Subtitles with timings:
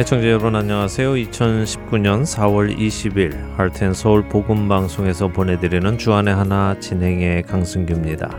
[0.00, 1.12] 애청자 여러분 안녕하세요.
[1.12, 8.34] 2019년 4월 20일 할텐서울 복음방송에서 보내드리는 주안의 하나 진행의 강승규입니다.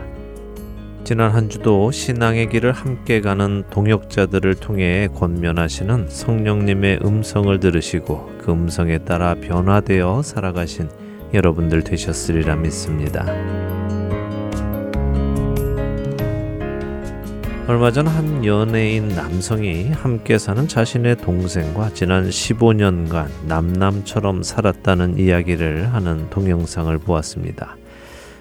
[1.04, 8.98] 지난 한 주도 신앙의 길을 함께 가는 동역자들을 통해 권면하시는 성령님의 음성을 들으시고 그 음성에
[8.98, 10.90] 따라 변화되어 살아가신
[11.32, 13.24] 여러분들 되셨으리라 믿습니다.
[17.68, 26.28] 얼마 전 한 연예인 남성이 함께 사는 자신의 동생과 지난 15년간 남남처럼 살았다는 이야기를 하는
[26.30, 27.76] 동영상을 보았습니다.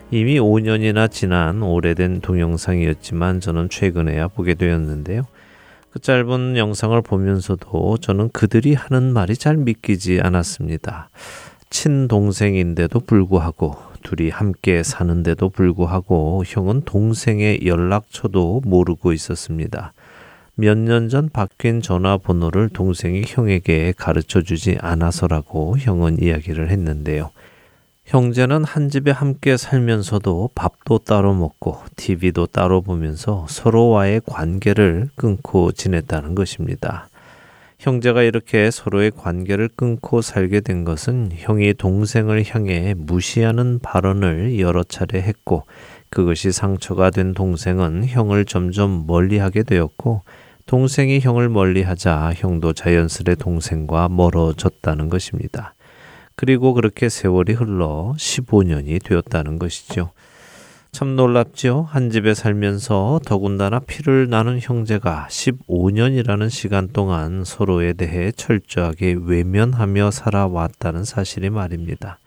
[0.09, 5.21] 이미 5년이나 지난 오래된 동영상이었지만 저는 최근에야 보게 되었는데요.
[5.91, 11.09] 그 짧은 영상을 보면서도 저는 그들이 하는 말이 잘 믿기지 않았습니다.
[11.69, 19.93] 친동생인데도 불구하고 둘이 함께 사는데도 불구하고 형은 동생의 연락처도 모르고 있었습니다.
[20.55, 27.31] 몇 년 전 바뀐 전화번호를 동생이 형에게 가르쳐 주지 않아서라고 형은 이야기를 했는데요.
[28.05, 36.35] 형제는 한 집에 함께 살면서도 밥도 따로 먹고 TV도 따로 보면서 서로와의 관계를 끊고 지냈다는
[36.35, 37.07] 것입니다.
[37.81, 45.19] 형제가 이렇게 서로의 관계를 끊고 살게 된 것은 형이 동생을 향해 무시하는 발언을 여러 차례
[45.19, 45.63] 했고
[46.11, 50.21] 그것이 상처가 된 동생은 형을 점점 멀리하게 되었고
[50.67, 55.73] 동생이 형을 멀리하자 형도 자연스레 동생과 멀어졌다는 것입니다.
[56.35, 60.11] 그리고 그렇게 세월이 흘러 15년이 되었다는 것이죠.
[60.93, 61.83] 참 놀랍지요.
[61.83, 71.05] 한 집에 살면서 더군다나 피를 나눈 형제가 15년이라는 시간 동안 서로에 대해 철저하게 외면하며 살아왔다는
[71.05, 72.19] 사실이 말입니다.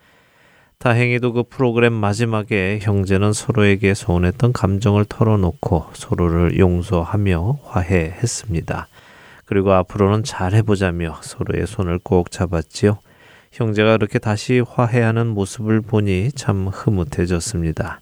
[0.79, 8.87] 다행히도 그 프로그램 마지막에 형제는 서로에게 서운했던 감정을 털어놓고 서로를 용서하며 화해했습니다.
[9.45, 12.97] 그리고 앞으로는 잘 해보자며 서로의 손을 꼭 잡았지요.
[13.51, 18.01] 형제가 그렇게 다시 화해하는 모습을 보니 참 흐뭇해졌습니다.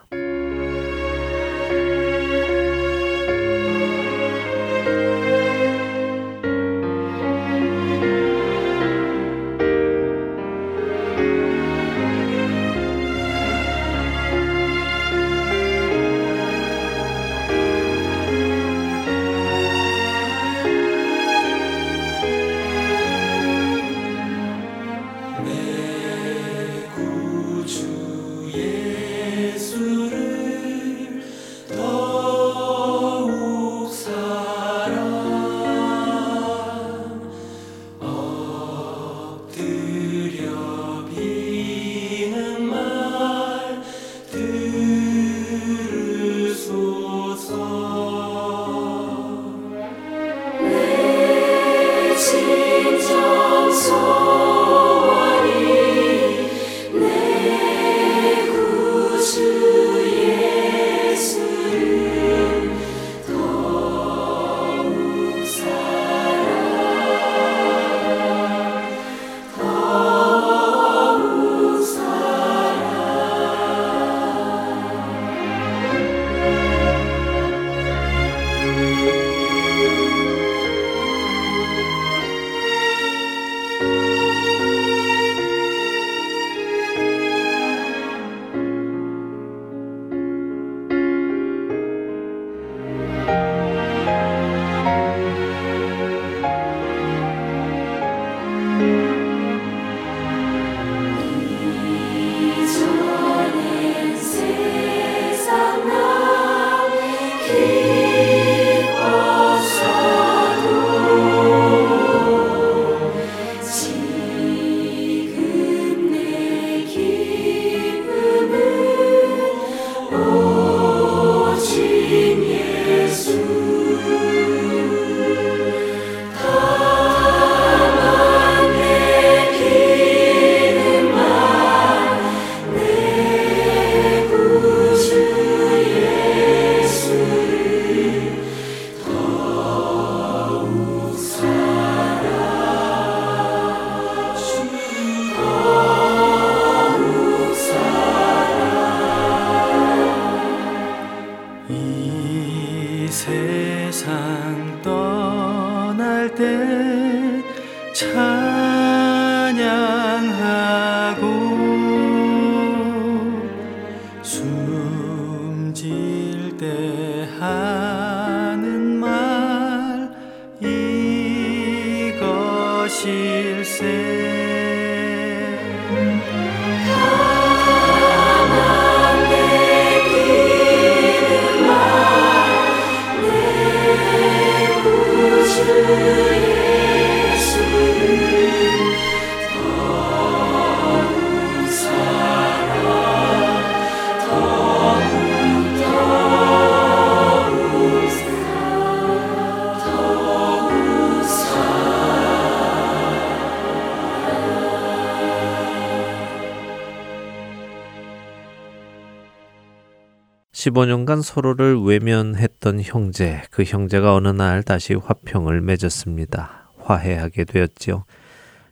[210.61, 216.69] 15년간 서로를 외면했던 형제, 그 형제가 어느 날 다시 화평을 맺었습니다.
[216.77, 218.03] 화해하게 되었지요.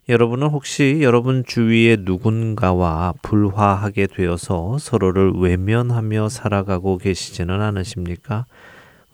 [0.07, 8.45] 여러분은 혹시 여러분 주위의 누군가와 불화하게 되어서 서로를 외면하며 살아가고 계시지는 않으십니까?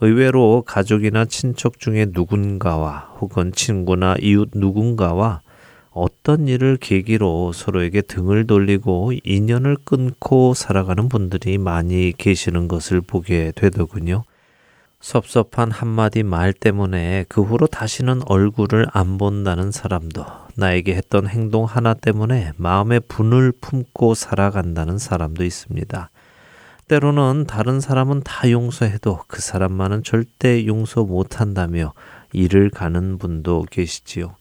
[0.02, 5.42] 의외로 가족이나 친척 중에 누군가와 혹은 친구나 이웃 누군가와
[5.96, 14.26] 어떤 일을 계기로 서로에게 등을 돌리고 인연을 끊고 살아가는 분들이 많이 계시는 것을 보게 되더군요.
[15.00, 20.26] 섭섭한 한마디 말 때문에 그 후로 다시는 얼굴을 안 본다는 사람도,
[20.58, 26.10] 나에게 했던 행동 하나 때문에 마음의 분을 품고 살아간다는 사람도 있습니다.
[26.90, 31.94] 때로는 다른 사람은 다 용서해도 그 사람만은 절대 용서 못한다며
[32.34, 34.36] 일을 가는 분도 계시지요.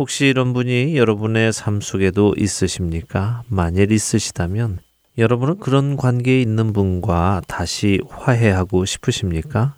[0.00, 3.42] 혹시 이런 분이 여러분의 삶 속에도 있으십니까?
[3.48, 4.78] 만일 있으시다면
[5.18, 9.74] 여러분은 그런 관계에 있는 분과 다시 화해하고 싶으십니까?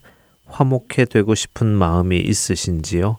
[0.47, 3.17] 화목해 되고 싶은 마음이 있으신지요?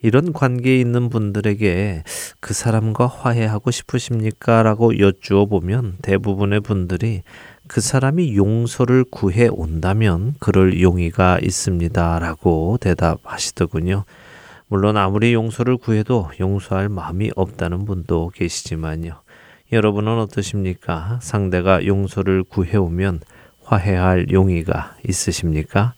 [0.00, 2.04] 이런 관계에 있는 분들에게
[2.40, 4.62] 그 사람과 화해하고 싶으십니까?
[4.62, 7.22] 라고 여쭈어 보면 대부분의 분들이
[7.68, 12.18] 그 사람이 용서를 구해 온다면 그럴 용의가 있습니다.
[12.18, 14.06] 라고 대답하시더군요.
[14.70, 19.20] 물론 아무리 용서를 구해도 용서할 마음이 없다는 분도 계시지만요.
[19.72, 21.18] 여러분은 어떠십니까?
[21.20, 23.18] 상대가 용서를 구해오면
[23.64, 25.94] 화해할 용의가 있으십니까?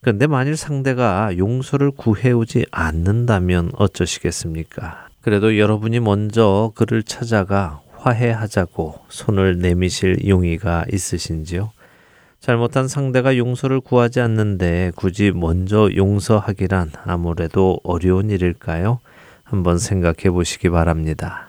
[0.00, 5.08] 근데 만일 상대가 용서를 구해오지 않는다면 어쩌시겠습니까?
[5.20, 11.72] 그래도 여러분이 먼저 그를 찾아가 화해하자고 손을 내미실 용의가 있으신지요?
[12.40, 19.00] 잘못한 상대가 용서를 구하지 않는데 굳이 먼저 용서하기란 아무래도 어려운 일일까요?
[19.42, 21.47] 한번 생각해 보시기 바랍니다.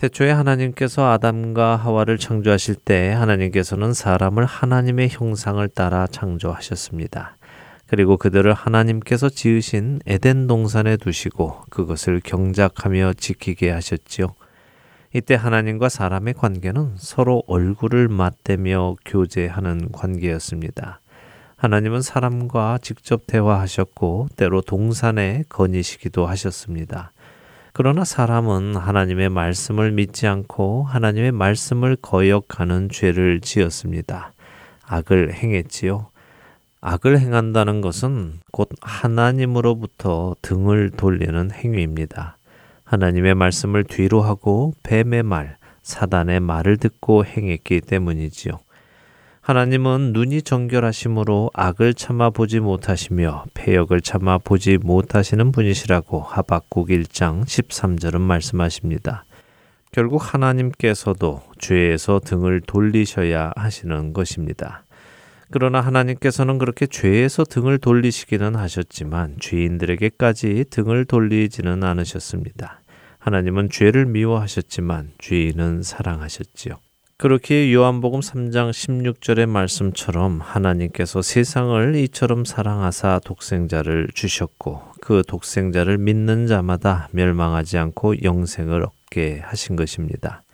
[0.00, 7.36] 태초에 하나님께서 아담과 하와를 창조하실 때 하나님께서는 사람을 하나님의 형상을 따라 창조하셨습니다.
[7.86, 14.28] 그리고 그들을 하나님께서 지으신 에덴 동산에 두시고 그것을 경작하며 지키게 하셨지요.
[15.12, 21.02] 이때 하나님과 사람의 관계는 서로 얼굴을 맞대며 교제하는 관계였습니다.
[21.56, 27.12] 하나님은 사람과 직접 대화하셨고 때로 동산에 거니시기도 하셨습니다.
[27.72, 34.32] 그러나 사람은 하나님의 말씀을 믿지 않고 하나님의 말씀을 거역하는 죄를 지었습니다.
[34.86, 36.08] 악을 행했지요.
[36.80, 42.38] 악을 행한다는 것은 곧 하나님으로부터 등을 돌리는 행위입니다.
[42.84, 48.58] 하나님의 말씀을 뒤로 하고 뱀의 말, 사단의 말을 듣고 행했기 때문이지요.
[49.50, 58.20] 하나님은 눈이 정결하심으로 악을 참아 보지 못하시며 폐역을 참아 보지 못하시는 분이시라고 하박국 1장 13절은
[58.20, 59.24] 말씀하십니다.
[59.90, 64.84] 결국 하나님께서도 죄에서 등을 돌리셔야 하시는 것입니다.
[65.50, 72.82] 그러나 하나님께서는 그렇게 죄에서 등을 돌리시기는 하셨지만 죄인들에게까지 등을 돌리지는 않으셨습니다.
[73.18, 76.76] 하나님은 죄를 미워하셨지만 죄인은 사랑하셨지요.
[77.20, 87.10] 그렇게 요한복음 3장 16절의 말씀처럼 하나님께서 세상을 이처럼 사랑하사 독생자를 주셨고 그 독생자를 믿는 자마다
[87.12, 90.44] 멸망하지 않고 영생을 얻게 하신 것입니다.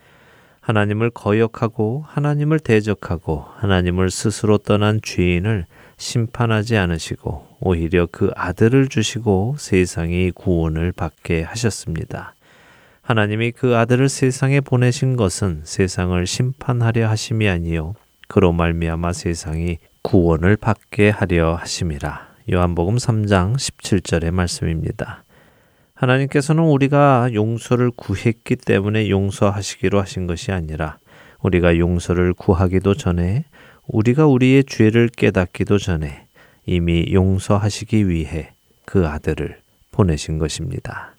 [0.61, 5.67] 하나님을 거역하고 하나님을 대적하고 하나님을 스스로 떠난 죄인을
[5.99, 12.35] 심판하지 않으시고 오히려 그 아들을 주시고 세상이 구원을 받게 하셨습니다.
[13.07, 17.95] 하나님이 그 아들을 세상에 보내신 것은 세상을 심판하려 하심이 아니요
[18.27, 22.27] 그로 말미암아 세상이 구원을 받게 하려 하심이라.
[22.53, 25.23] 요한복음 3장 17절의 말씀입니다.
[25.95, 30.99] 하나님께서는 우리가 용서를 구했기 때문에 용서하시기로 하신 것이 아니라
[31.43, 33.45] 우리가 용서를 구하기도 전에
[33.87, 36.27] 우리가 우리의 죄를 깨닫기도 전에
[36.67, 38.51] 이미 용서하시기 위해
[38.85, 39.61] 그 아들을
[39.93, 41.15] 보내신 것입니다.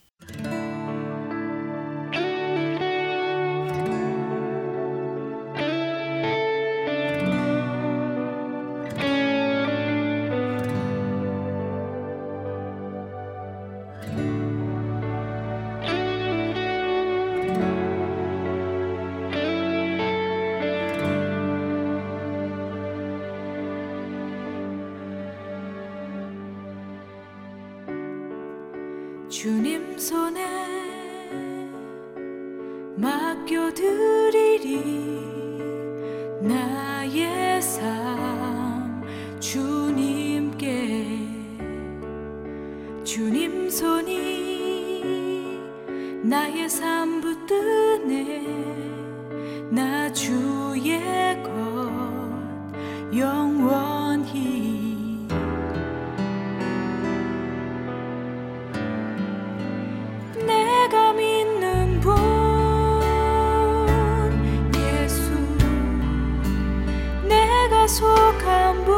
[67.87, 68.96] 이유 되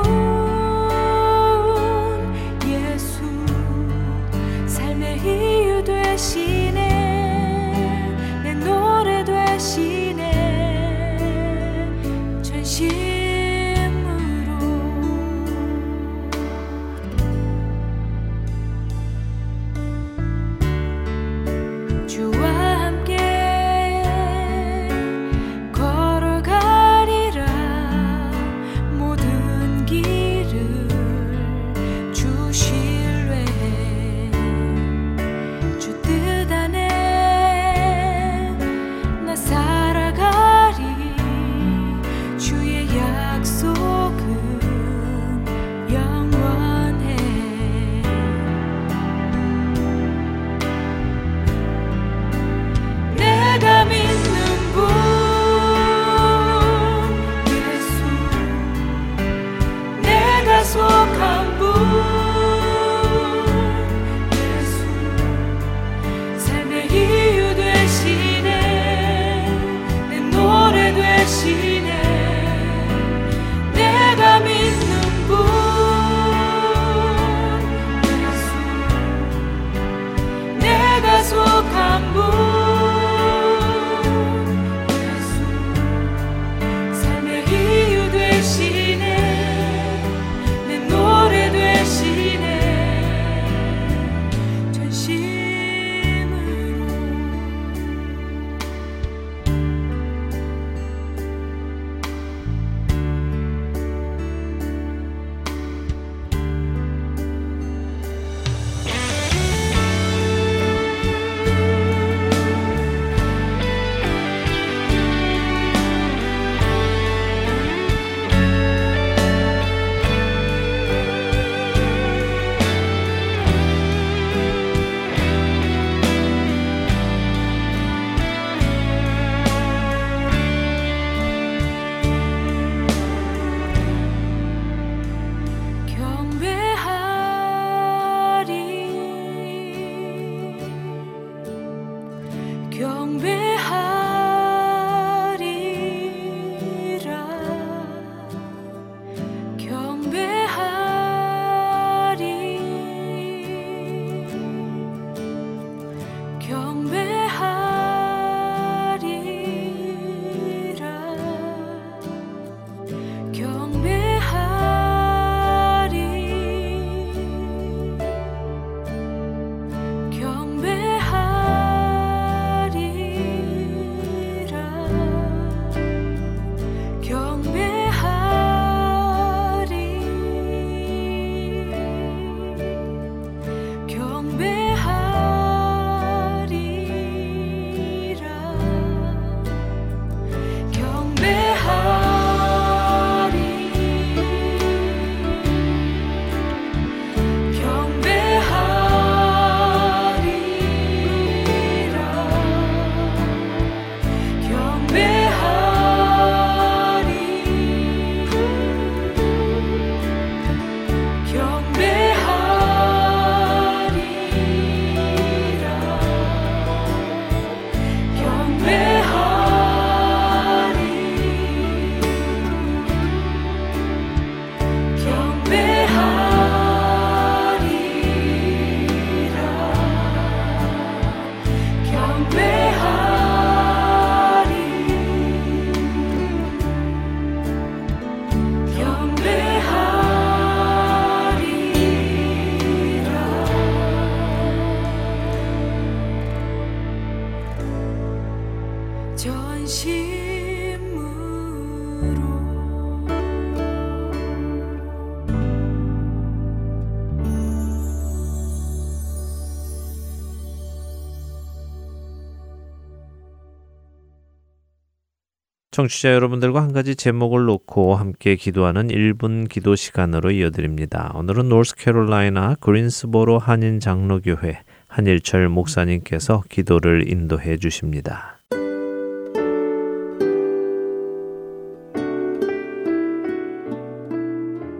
[265.80, 271.14] 청취자 여러분들과 한 가지 제목을 놓고 함께 기도하는 1분 기도 시간으로 이어드립니다.
[271.16, 278.40] 오늘은 노스캐롤라이나 그린스보로 한인 장로교회 한일철 목사님께서 기도를 인도해 주십니다.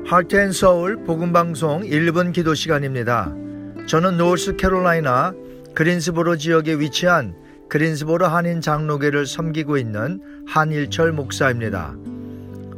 [0.06, 3.34] 하트앤 서울 복음방송 1분 기도 시간입니다.
[3.88, 5.34] 저는 노스캐롤라이나
[5.76, 7.36] 그린스보로 지역에 위치한
[7.70, 11.96] 그린스보로 한인 장로교를 섬기고 있는 한일철 목사입니다.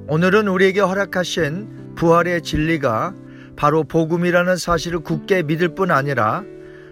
[0.08, 3.14] 오늘은 우리에게 허락하신 부활의 진리가
[3.56, 6.44] 바로 복음이라는 사실을 굳게 믿을 뿐 아니라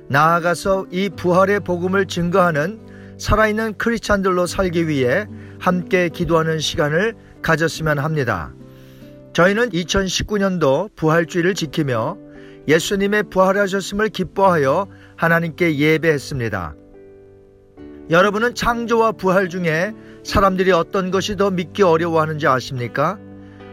[0.07, 2.79] 나아가서 이 부활의 복음을 증거하는
[3.17, 5.27] 살아있는 크리스찬들로 살기 위해
[5.59, 8.53] 함께 기도하는 시간을 가졌으면 합니다.
[9.33, 12.17] 저희는 2019년도 부활주의를 지키며
[12.67, 16.75] 예수님의 부활하셨음을 기뻐하여 하나님께 예배했습니다.
[18.09, 19.93] 여러분은 창조와 부활 중에
[20.23, 23.19] 사람들이 어떤 것이 더 믿기 어려워하는지 아십니까?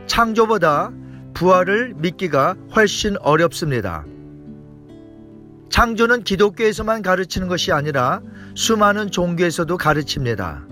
[0.07, 0.93] 창조보다
[1.33, 4.05] 부활을 믿기가 훨씬 어렵습니다.
[5.71, 8.21] 창조는 기독교에서만 가르치는 것이 아니라
[8.55, 10.67] 수많은 종교에서도 가르칩니다.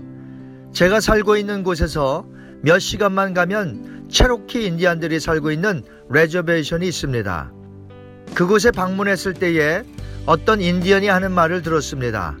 [0.71, 2.25] 제가 살고 있는 곳에서
[2.61, 7.51] 몇 시간만 가면 체로키 인디안들이 살고 있는 reservation이 있습니다.
[8.35, 9.83] 그곳에 방문했을 때에
[10.25, 12.37] 어떤 인디언이 하는 말을 들었습니다.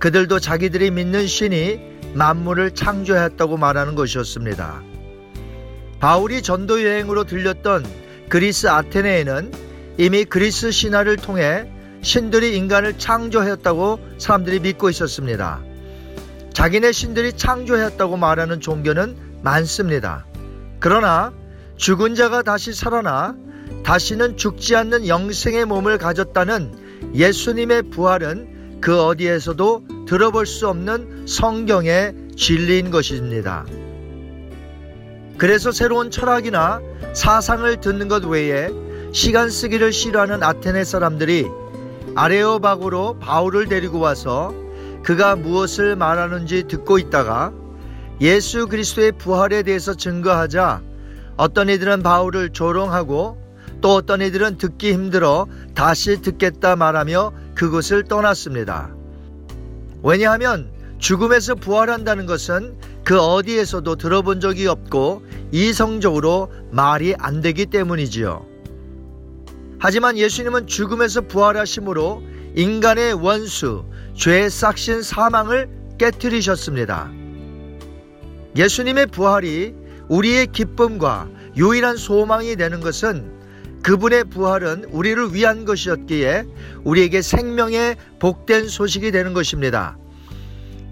[0.00, 1.78] 그들도 자기들이 믿는 신이
[2.14, 4.82] 만물을 창조했다고 말하는 것이었습니다.
[6.00, 7.84] 바울이 전도 여행으로 들렸던
[8.30, 9.52] 그리스 아테네에는
[9.98, 15.60] 이미 그리스 신화를 통해 신들이 인간을 창조했다고 사람들이 믿고 있었습니다.
[16.54, 20.24] 자기네 신들이 창조했다고 말하는 종교는 많습니다.
[20.78, 21.32] 그러나
[21.76, 23.36] 죽은 자가 다시 살아나
[23.84, 32.90] 다시는 죽지 않는 영생의 몸을 가졌다는 예수님의 부활은 그 어디에서도 들어볼 수 없는 성경의 진리인
[32.90, 33.64] 것입니다.
[35.36, 36.80] 그래서 새로운 철학이나
[37.14, 38.70] 사상을 듣는 것 외에
[39.12, 41.46] 시간 쓰기를 싫어하는 아테네 사람들이
[42.14, 44.52] 아레오박으로 바울을 데리고 와서
[45.02, 47.52] 그가 무엇을 말하는지 듣고 있다가
[48.20, 50.82] 예수 그리스도의 부활에 대해서 증거하자
[51.36, 53.38] 어떤 이들은 바울을 조롱하고
[53.80, 58.90] 또 어떤 이들은 듣기 힘들어 다시 듣겠다 말하며 그곳을 떠났습니다.
[60.02, 68.46] 왜냐하면 죽음에서 부활한다는 것은 그 어디에서도 들어본 적이 없고 이성적으로 말이 안 되기 때문이지요.
[69.78, 72.22] 하지만 예수님은 죽음에서 부활하심으로
[72.56, 75.68] 인간의 원수, 죄의 싹신 사망을
[75.98, 77.10] 깨뜨리셨습니다.
[78.56, 79.74] 예수님의 부활이
[80.08, 83.39] 우리의 기쁨과 유일한 소망이 되는 것은
[83.82, 86.44] 그분의 부활은 우리를 위한 것이었기에
[86.84, 89.96] 우리에게 생명의 복된 소식이 되는 것입니다.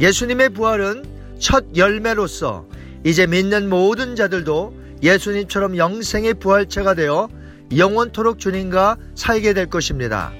[0.00, 1.04] 예수님의 부활은
[1.38, 2.66] 첫 열매로서
[3.04, 7.28] 이제 믿는 모든 자들도 예수님처럼 영생의 부활체가 되어
[7.76, 10.32] 영원토록 주님과 살게 될 것입니다.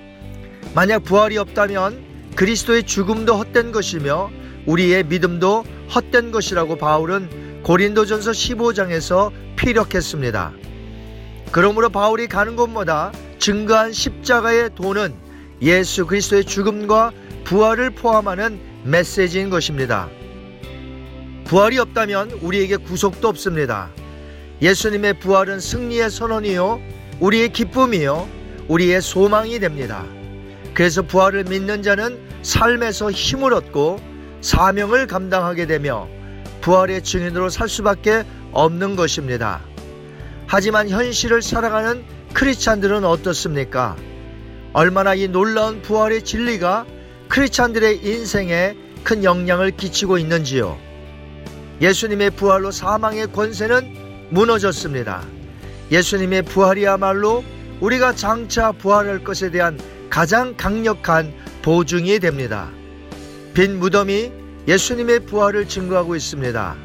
[0.75, 4.31] 만약 부활이 없다면 그리스도의 죽음도 헛된 것이며
[4.67, 10.53] 우리의 믿음도 헛된 것이라고 바울은 고린도전서 15장에서 피력했습니다.
[11.53, 15.15] 그러므로 바울이 가는 곳마다 증거한 십자가의 도는
[15.63, 17.13] 예수 그리스도의 죽음과
[17.45, 20.09] 부활을 포함하는 메시지인 것입니다.
[21.45, 23.91] 부활이 없다면 우리에게 구속도 없습니다.
[24.61, 26.81] 예수님의 부활은 승리의 선언이요,
[27.21, 28.29] 우리의 기쁨이요,
[28.69, 30.05] 우리의 소망이 됩니다.
[30.75, 33.99] 그래서 부활을 믿는 자는 삶에서 힘을 얻고
[34.43, 36.07] 사명을 감당하게 되며
[36.61, 39.61] 부활의 증인으로 살 수밖에 없는 것입니다.
[40.49, 43.97] 하지만 현실을 살아가는 크리스찬들은 어떻습니까?
[44.73, 46.87] 얼마나 이 놀라운 부활의 진리가
[47.29, 50.79] 크리스찬들의 인생에 큰 영향을 끼치고 있는지요.
[51.83, 55.23] 예수님의 부활로 사망의 권세는 무너졌습니다.
[55.93, 57.45] 예수님의 부활이야말로
[57.81, 62.71] 우리가 장차 부활할 것에 대한 가장 강력한 보증이 됩니다.
[63.53, 64.33] 빈 무덤이
[64.67, 66.77] 예수님의 부활을 증거하고 있습니다.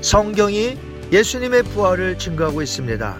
[0.00, 3.16] 성경이 예수님의 부활을 증거하고 있습니다.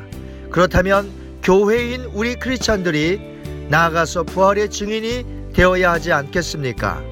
[0.50, 1.11] 그렇다면
[1.42, 3.20] 교회인 우리 크리스찬들이
[3.68, 7.02] 나아가서 부활의 증인이 되어야 하지 않겠습니까?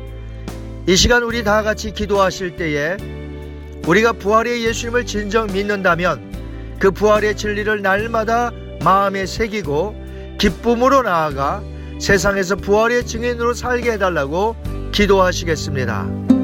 [0.86, 2.96] 이 시간 우리 다 같이 기도하실 때에
[3.86, 8.50] 우리가 부활의 예수님을 진정 믿는다면 그 부활의 진리를 날마다
[8.82, 9.94] 마음에 새기고
[10.38, 11.62] 기쁨으로 나아가
[11.98, 14.56] 세상에서 부활의 증인으로 살게 해달라고
[14.92, 16.39] 기도하시겠습니다.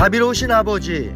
[0.00, 1.14] 자비로우신 아버지,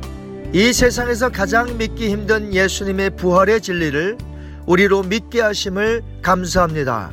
[0.52, 4.18] 이 세상에서 가장 믿기 힘든 예수님의 부활의 진리를
[4.66, 7.10] 우리로 믿게 하심을 감사합니다.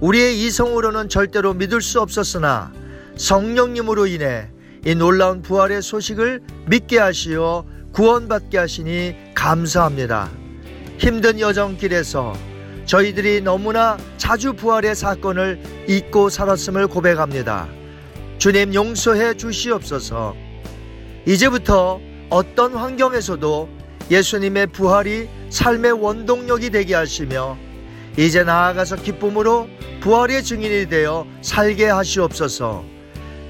[0.00, 2.72] 우리의 이성으로는 절대로 믿을 수 없었으나
[3.16, 4.48] 성령님으로 인해
[4.84, 10.28] 이 놀라운 부활의 소식을 믿게 하시어 구원받게 하시니 감사합니다.
[10.98, 12.32] 힘든 여정길에서
[12.86, 17.68] 저희들이 너무나 자주 부활의 사건을 잊고 살았음을 고백합니다.
[18.38, 20.43] 주님 용서해 주시옵소서.
[21.26, 23.68] 이제부터 어떤 환경에서도
[24.10, 27.56] 예수님의 부활이 삶의 원동력이 되게 하시며
[28.16, 29.68] 이제 나아가서 기쁨으로
[30.00, 32.84] 부활의 증인이 되어 살게 하시옵소서.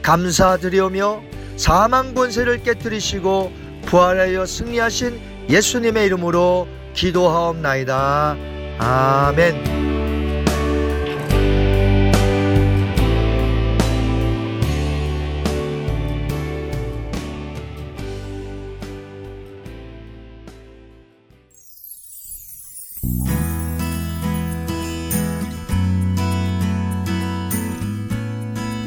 [0.02, 1.22] 감사드리오며
[1.56, 3.52] 사망 권세를 깨뜨리시고
[3.86, 8.36] 부활하여 승리하신 예수님의 이름으로 기도하옵나이다.
[8.78, 9.83] 아멘.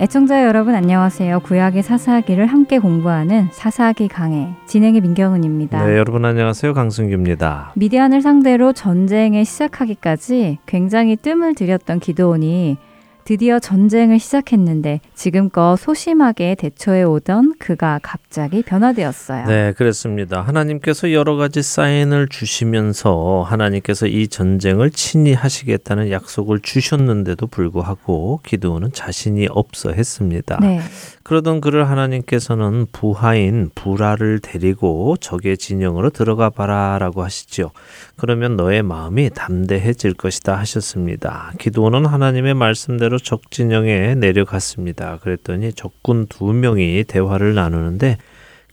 [0.00, 1.40] 애청자 여러분 안녕하세요.
[1.40, 5.84] 구약의 사사기를 함께 공부하는 사사기 강해 진행의 민경은입니다.
[5.84, 6.72] 네, 여러분 안녕하세요.
[6.72, 7.72] 강승규입니다.
[7.74, 12.76] 미디안을 상대로 전쟁에 시작하기까지 굉장히 뜸을 들였던 기도원이
[13.28, 19.44] 드디어 전쟁을 시작했는데 지금껏 소심하게 대처해 오던 그가 갑자기 변화되었어요.
[19.44, 20.40] 네, 그렇습니다.
[20.40, 29.46] 하나님께서 여러 가지 사인을 주시면서 하나님께서 이 전쟁을 친히 하시겠다는 약속을 주셨는데도 불구하고 기도는 자신이
[29.50, 30.58] 없어 했습니다.
[30.62, 30.80] 네.
[31.22, 37.72] 그러던 그를 하나님께서는 부하인 부라를 데리고 적의 진영으로 들어가 봐라라고 하시죠.
[38.18, 41.52] 그러면 너의 마음이 담대해질 것이다 하셨습니다.
[41.58, 45.18] 기도는 하나님의 말씀대로 적 진영에 내려갔습니다.
[45.22, 48.18] 그랬더니 적군 두 명이 대화를 나누는데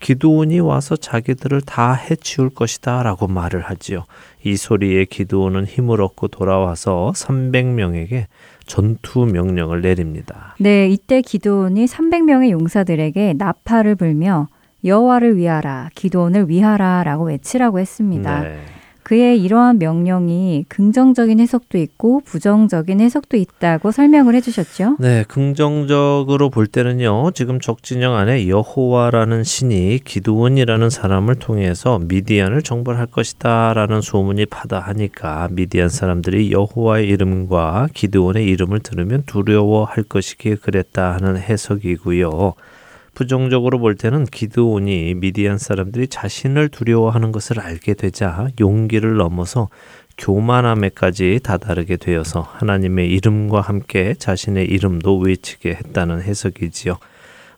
[0.01, 4.03] 기도원이 와서 자기들을 다 해치울 것이다 라고 말을 하지요.
[4.43, 8.25] 이 소리에 기도원은 힘을 얻고 돌아와서 300명에게
[8.65, 10.55] 전투 명령을 내립니다.
[10.59, 14.47] 네, 이때 기도원이 300명의 용사들에게 나팔을 불며
[14.83, 18.41] 여호와를 위하라, 기도원을 위하라라고 외치라고 했습니다.
[18.41, 18.59] 네.
[19.05, 24.97] 그의 이러한 명령이 긍정적인 해석도 있고 부정적인 해석도 있다고 설명을 해주셨죠.
[24.99, 27.29] 네, 긍정적으로 볼 때는요.
[27.35, 36.51] 지금 적진영 안에 여호와라는 신이 기도원이라는 사람을 통해서 미디안을 정벌할 것이다라는 소문이 파다하니까 미디안 사람들이
[36.51, 42.55] 여호와의 이름과 기도원의 이름을 들으면 두려워할 것이기에 그랬다 하는 해석이고요.
[43.15, 49.69] 부정적으로 볼 때는 기드온이 미디안 사람들이 자신을 두려워하는 것을 알게 되자 용기를 넘어서
[50.17, 56.97] 교만함에까지 다다르게 되어서 하나님의 이름과 함께 자신의 이름도 외치게 했다는 해석이지요.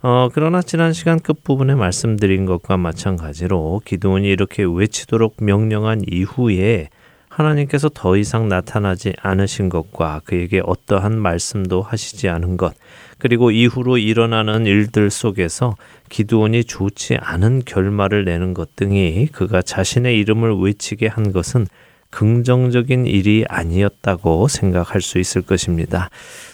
[0.04, 6.89] 어, 그러나 지난 시간 끝부분에 말씀드린 것과 마찬가지로 기도원이 이렇게 외치도록 명령한 이후에
[7.30, 12.74] 하나님께서 더 이상 나타나지 않으신 것과 그에게 어떠한 말씀도 하시지 않은 것,
[13.18, 15.76] 그리고 이후로 일어나는 일들 속에서
[16.10, 21.68] 기드온이 좋지 않은 결말을 내는 것 등이 그가 자신의 이름을 외치게 한 것은
[22.10, 26.10] 긍정적인 일이 아니었다고 생각할 수 있을 것입니다.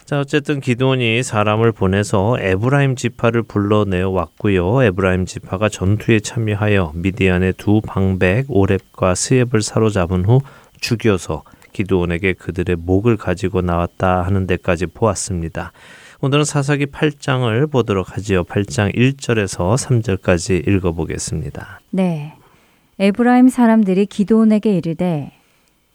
[0.05, 4.83] 자, 어쨌든 기드온이 사람을 보내서 에브라임 지파를 불러내어 왔고요.
[4.83, 10.41] 에브라임 지파가 전투에 참여하여 미디안의 두 방백 오렙과 스엡을 사로잡은 후
[10.81, 15.71] 죽여서 기도원에게 그들의 목을 가지고 나왔다 하는 데까지 보았습니다.
[16.25, 18.45] 오늘은 사사기 8장을 보도록 하지요.
[18.45, 21.81] 8장 1절에서 3절까지 읽어보겠습니다.
[21.89, 22.35] 네.
[22.97, 25.33] 에브라임 사람들이 기도원에게 이르되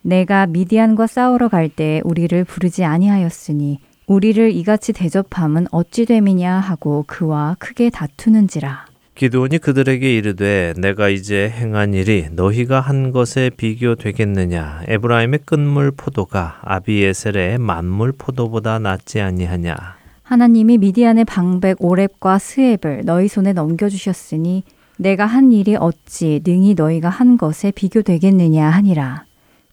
[0.03, 7.57] 내가 미디안과 싸우러 갈 때 우리를 부르지 아니하였으니 우리를 이같이 대접함은 어찌 됨이냐 하고 그와
[7.59, 8.85] 크게 다투는지라.
[9.15, 17.57] 기도원이 그들에게 이르되 내가 이제 행한 일이 너희가 한 것에 비교되겠느냐 에브라임의 끝물 포도가 아비에셀의
[17.57, 19.98] 만물 포도보다 낫지 아니하냐
[20.29, 24.63] 하나님이 미디안의 방백 오렙과 스엡을 너희 손에 넘겨주셨으니
[24.99, 29.25] 내가 한 일이 어찌 능히 너희가 한 것에 비교되겠느냐 하니라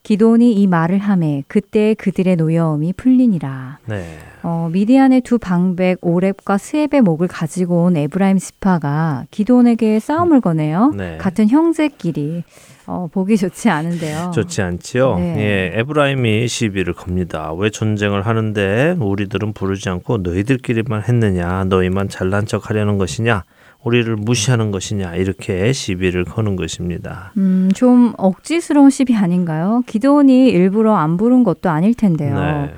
[0.04, 3.80] 기드온이 이 말을 하매 그때 그들의 노여움이 풀리니라.
[3.88, 4.18] 네.
[4.44, 10.94] 어, 미디안의 두 방백 오렙과 스엡의 목을 가지고 온 에브라임 지파가 기드온에게 싸움을 거네요.
[10.96, 11.18] 네.
[11.18, 12.46] 같은 형제끼리
[12.88, 14.32] 어, 보기 좋지 않은데요.
[14.34, 15.18] 좋지 않지요.
[15.18, 15.36] 네.
[15.74, 17.52] 예, 에브라임이 시비를 겁니다.
[17.54, 21.66] 왜 전쟁을 하는데 우리들은 부르지 않고 너희들끼리만 했느냐?
[21.66, 23.44] 너희만 잘난 척 하려는 것이냐?
[23.84, 27.32] 우리를 무시하는 것이냐 이렇게 시비를 거는 것입니다.
[27.38, 29.84] 음, 좀 억지스러운 시비 아닌가요?
[29.86, 32.36] 기도원이 일부러 안 부른 것도 아닐 텐데요.
[32.40, 32.74] 네.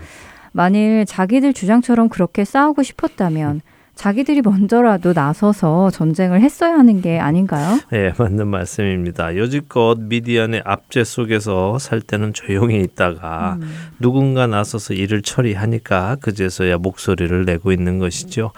[0.52, 3.62] 만일 자기들 주장처럼 그렇게 싸우고 싶었다면
[3.98, 7.80] 자기들이 먼저라도 나서서 전쟁을 했어야 하는 게 아닌가요?
[7.94, 9.36] 예, 맞는 말씀입니다.
[9.36, 13.70] 여지껏 미디안의 압제 속에서 살 때는 조용히 있다가 음.
[14.00, 18.52] 누군가 나서서 일을 처리하니까 그제서야 목소리를 내고 있는 것이죠.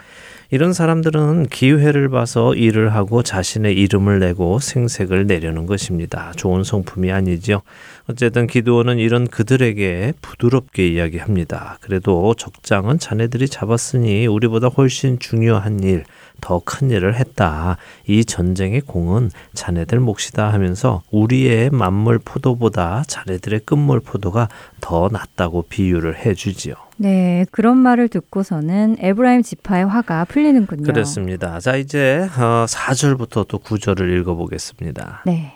[0.52, 6.32] 이런 사람들은 기회를 봐서 일을 하고 자신의 이름을 내고 생색을 내려는 것입니다.
[6.38, 7.62] 좋은 성품이 아니죠.
[8.10, 11.78] 어쨌든 기도원은 이런 그들에게 부드럽게 이야기합니다.
[11.82, 16.04] 그래도 적장은 자네들이 잡았으니 우리보다 훨씬 중요한 일,
[16.42, 17.78] 더 큰 일을 했다.
[18.08, 24.50] 이 전쟁의 공은 자네들 몫이다 하면서 우리의 만물 포도보다 자네들의 끝물 포도가
[24.82, 26.74] 더 낫다고 비유를 해주지요.
[26.98, 30.84] 네, 그런 말을 듣고서는 에브라임 지파의 화가 풀리는군요.
[30.84, 31.60] 그렇습니다.
[31.60, 35.24] 자, 이제 어, 4절부터 또 9절을 읽어보겠습니다.
[35.26, 35.54] 네.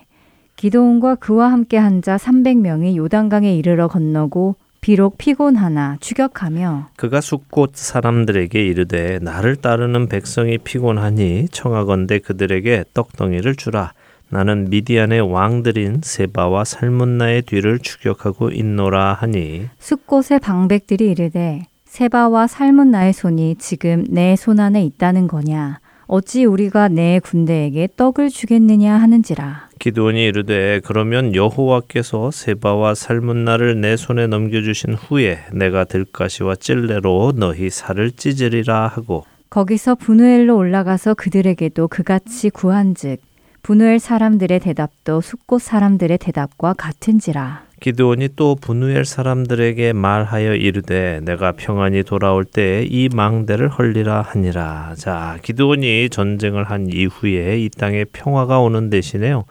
[0.56, 8.62] 기도온과 그와 함께 한 자 300명이 요단강에 이르러 건너고 비록 피곤하나 추격하며 그가 숫곳 사람들에게
[8.62, 13.94] 이르되 나를 따르는 백성이 피곤하니 청하건대 그들에게 떡덩이를 주라.
[14.28, 19.70] 나는 미디안의 왕들인 세바와 살문나의 뒤를 추격하고 있노라 하니.
[19.80, 25.80] 숲곳의 방백들이 이르되 세바와 살문나의 손이 지금 내 손 안에 있다는 거냐?
[26.08, 34.28] 어찌 우리가 내 군대에게 떡을 주겠느냐 하는지라 기도원이 이르되 그러면 여호와께서 세바와 살문나를 내 손에
[34.28, 43.20] 넘겨주신 후에 내가 들가시와 찔레로 너희 살을 찢으리라 하고 거기서 분우엘로 올라가서 그들에게도 그같이 구한즉
[43.62, 47.64] 분우엘 사람들의 대답도 숫곳 사람들의 대답과 같은지라.
[47.82, 54.96] 기드온이 또 분우엘 사람들에게 말하여 이르되 내가 평안히 돌아올 때이 망대를 헐리라 하니라.
[54.98, 59.44] 자, 기드온이 전쟁을 한 이후에 이 땅에 평화가 오는 대신에요.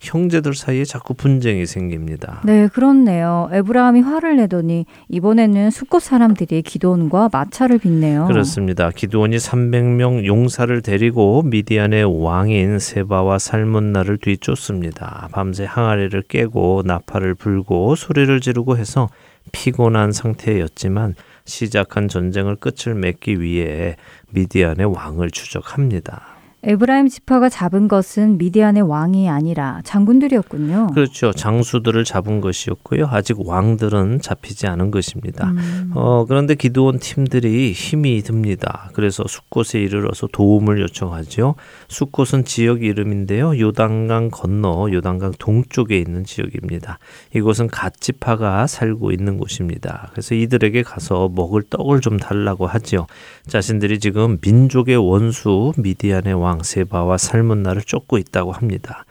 [0.00, 2.40] 형제들 사이에 자꾸 분쟁이 생깁니다.
[2.44, 3.48] 네, 그렇네요.
[3.52, 8.26] 에브라함이 화를 내더니 이번에는 수꽃 사람들이 기도원과 마차를 빚네요.
[8.26, 8.90] 그렇습니다.
[8.90, 15.28] 기도원이 300명 용사를 데리고 미디안의 왕인 세바와 살문나를 뒤쫓습니다.
[15.32, 19.08] 밤새 항아리를 깨고 나팔을 불고 소리를 지르고 해서
[19.52, 23.96] 피곤한 상태였지만 시작한 전쟁을 끝을 맺기 위해
[24.30, 26.27] 미디안의 왕을 추적합니다.
[26.64, 30.88] 에브라임 지파가 잡은 것은 미디안의 왕이 아니라 장군들이었군요.
[30.92, 31.32] 그렇죠.
[31.32, 33.06] 장수들을 잡은 것이었고요.
[33.06, 35.50] 아직 왕들은 잡히지 않은 것입니다.
[35.50, 35.92] 음.
[35.94, 38.90] 어, 그런데 기도원 팀들이 힘이 듭니다.
[38.92, 41.54] 그래서 숫곳에 이르러서 도움을 요청하죠.
[41.86, 43.56] 숫곳은 지역 이름인데요.
[43.56, 46.98] 요단강 건너 요단강 동쪽에 있는 지역입니다.
[47.36, 50.08] 이곳은 갓지파가 살고 있는 곳입니다.
[50.10, 53.06] 그래서 이들에게 가서 먹을 떡을 좀 달라고 하지요.
[53.46, 59.04] 자신들이 지금 민족의 원수 미디안의 왕왕 세바와 살문나를 쫓고 있다고 합니다.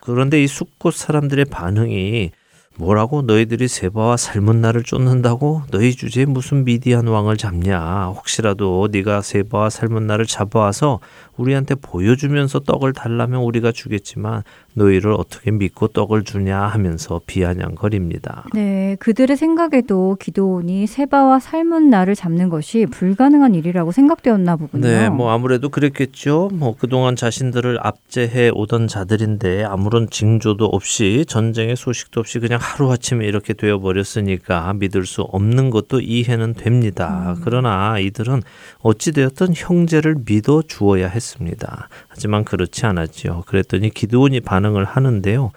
[0.00, 2.30] 그런데 이 숫곳 사람들의 반응이
[2.76, 10.26] 뭐라고 너희들이 세바와 살문나를 쫓는다고 너희 주제에 무슨 미디안 왕을 잡냐 혹시라도 네가 세바와 살문나를
[10.26, 11.00] 잡아와서
[11.36, 14.42] 우리한테 보여주면서 떡을 달라면 우리가 주겠지만
[14.74, 18.44] 너희를 어떻게 믿고 떡을 주냐 하면서 비아냥거립니다.
[18.54, 24.86] 네, 그들의 생각에도 기도원이 세바와 삶은 나를 잡는 것이 불가능한 일이라고 생각되었나 보군요.
[24.86, 26.50] 네, 뭐 아무래도 그랬겠죠.
[26.52, 33.54] 뭐 그동안 자신들을 압제해 오던 자들인데 아무런 징조도 없이 전쟁의 소식도 없이 그냥 하루아침에 이렇게
[33.54, 37.34] 되어 버렸으니까 믿을 수 없는 것도 이해는 됩니다.
[37.36, 37.42] 음.
[37.44, 38.42] 그러나 이들은
[38.80, 41.88] 어찌 되었든 형제를 믿어 주어야 했 습니다.
[42.08, 43.44] 하지만 그렇지 않았죠.
[43.46, 45.50] 그랬더니 반 반응을 하는데요.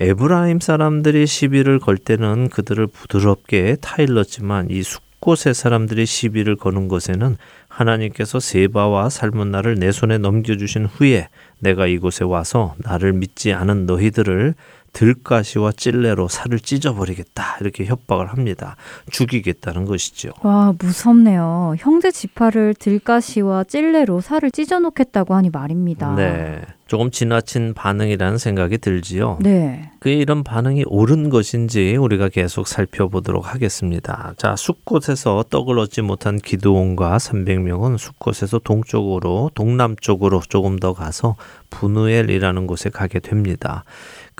[0.00, 7.36] 에브라임 사람들이 시비를 걸 때는 그들을 부드럽게 타일렀지만 이 숲곳의 사람들이 시비를 거는 것에는
[7.68, 14.54] 하나님께서 세바와 살문나를 내 손에 넘겨주신 후에 내가 이곳에 와서 나를 믿지 않은 너희들을
[14.92, 18.76] 들가시와 찔레로 살을 찢어버리겠다 이렇게 협박을 합니다.
[19.10, 20.30] 죽이겠다는 것이죠.
[20.42, 21.74] 와 무섭네요.
[21.78, 26.14] 형제 지파를 들가시와 찔레로 살을 찢어놓겠다고 하니 말입니다.
[26.14, 26.60] 네.
[26.90, 29.38] 조금 지나친 반응이라는 생각이 들지요.
[29.40, 29.92] 네.
[30.00, 34.34] 그의 이런 반응이 옳은 것인지 우리가 계속 살펴보도록 하겠습니다.
[34.36, 41.36] 자, 숲곳에서 떡을 얻지 못한 기도원과 300명은 숲곳에서 동쪽으로 동남쪽으로 조금 더 가서
[41.70, 43.84] 분우엘이라는 곳에 가게 됩니다.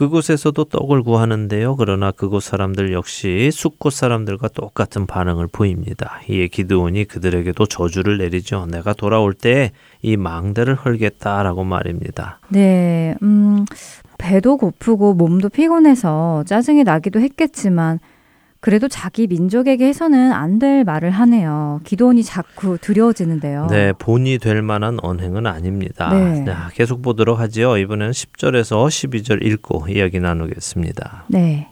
[0.01, 1.77] 그곳에서도 떡을 구하는데요.
[1.77, 6.23] 그러나 그곳 사람들 역시 숲곳 사람들과 똑같은 반응을 보입니다.
[6.27, 8.65] 이에 기드온이 그들에게도 저주를 내리죠.
[8.65, 9.73] 내가 돌아올 때
[10.03, 12.41] 이 망대를 헐겠다라고 말입니다.
[12.49, 13.67] 네, 음,
[14.19, 18.01] 배도 고프고 몸도 피곤해서 짜증이 나기도 했겠지만
[18.61, 21.81] 그래도 자기 민족에게 해서는 안 될 말을 하네요.
[21.85, 23.69] 기도원이 자꾸 두려워지는데요.
[23.71, 26.13] 네, 본이 될 만한 언행은 아닙니다.
[26.13, 26.45] 네.
[26.45, 27.79] 자, 계속 보도록 하지요.
[27.79, 31.25] 이번엔 10절에서 12절 읽고 이야기 나누겠습니다.
[31.29, 31.69] 네.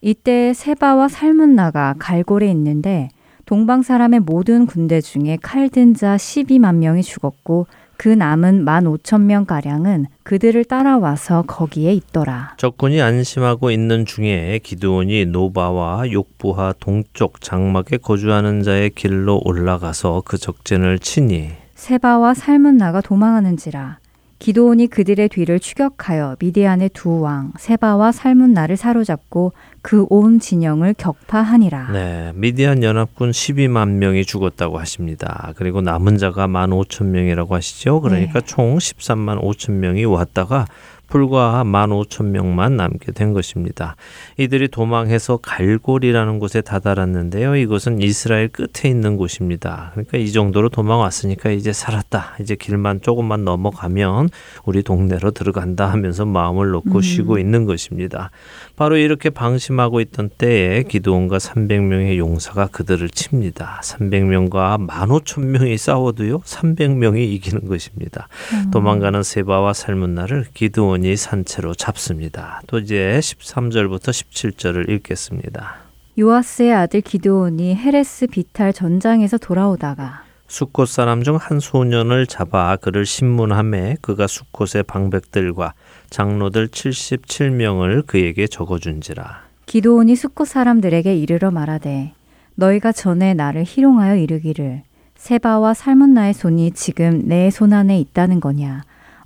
[0.00, 3.08] 이때 세바와 살문나가 갈골에 있는데
[3.46, 7.66] 동방 사람의 모든 군대 중에 칼든 자 12만 명이 죽었고
[8.00, 12.54] 그 남은 만 오천 명 가량은 그들을 따라와서 거기에 있더라.
[12.56, 20.98] 적군이 안심하고 있는 중에 기드온이 노바와 욕부하 동쪽 장막에 거주하는 자의 길로 올라가서 그 적진을
[20.98, 23.98] 치니 세바와 살문나가 도망하는지라
[24.38, 29.52] 기도온이 그들의 뒤를 추격하여 미디안의 두 왕 세바와 살문나를 사로잡고
[29.82, 31.92] 그 온 진영을 격파하니라.
[31.92, 35.52] 네, 미디안 연합군 12만 명이 죽었다고 하십니다.
[35.56, 38.00] 그리고 남은 자가 1만 5천 명이라고 하시죠.
[38.00, 38.46] 그러니까 네.
[38.46, 40.66] 총 13만 5천 명이 왔다가
[41.10, 43.96] 불과 15,000명만 남게 된 것입니다.
[44.38, 47.56] 이들이 도망해서 갈골이라는 곳에 다다랐는데요.
[47.56, 49.90] 이곳은 이스라엘 끝에 있는 곳입니다.
[49.92, 52.36] 그러니까 이 정도로 도망왔으니까 이제 살았다.
[52.40, 54.28] 이제 길만 조금만 넘어가면
[54.64, 57.02] 우리 동네로 들어간다 하면서 마음을 놓고 음.
[57.02, 58.30] 쉬고 있는 것입니다.
[58.76, 63.80] 바로 이렇게 방심하고 있던 때에 기도원과 300명의 용사가 그들을 칩니다.
[63.82, 66.38] 300명과 15,000명이 싸워도요.
[66.42, 68.28] 300명이 이기는 것입니다.
[68.54, 68.70] 음.
[68.70, 72.60] 도망가는 세바와 살문나를 기도원 이 산채로 잡습니다.
[72.66, 75.76] 또 이제 13절부터 17절을 읽겠습니다.
[76.18, 83.96] 요아스의 아들 기도원이 헤레스 비탈 전장에서 돌아오다가 숫곳 사람 중 한 소년을 잡아 그를 신문함에
[84.02, 85.74] 그가 숫곳의 방백들과
[86.10, 89.42] 장로들 77명을 그에게 적어준지라.
[89.66, 92.12] 기도온이 숫곳 사람들에게 이르러 말하되
[92.56, 94.82] 너희가 전에 나를 희롱하여 이르기를
[95.16, 98.82] 세바와 삶은 나의 손이 지금 내 손 안에 있다는 거냐.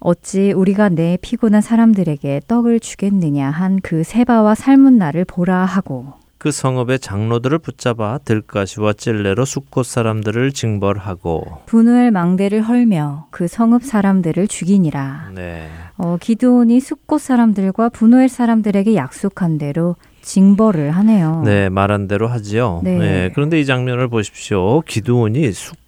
[0.08, 6.50] 어찌 우리가 내 피곤한 사람들에게 떡을 주겠느냐 한 그 세바와 삶은 나를 보라 하고 그
[6.52, 15.30] 성읍의 장로들을 붙잡아 들가시와 찔레로 숫곳 사람들을 징벌하고 분우엘 망대를 헐며 그 성읍 사람들을 죽이니라.
[15.34, 15.68] 네.
[15.96, 21.40] 어, 기드온이 숫곳 사람들과 분우엘 사람들에게 약속한 대로 징벌을 하네요.
[21.46, 22.82] 네, 말한 대로 하지요.
[22.84, 22.98] 네.
[22.98, 23.30] 네.
[23.34, 24.82] 그런데 이 장면을 보십시오.
[24.82, 25.40] 기드온이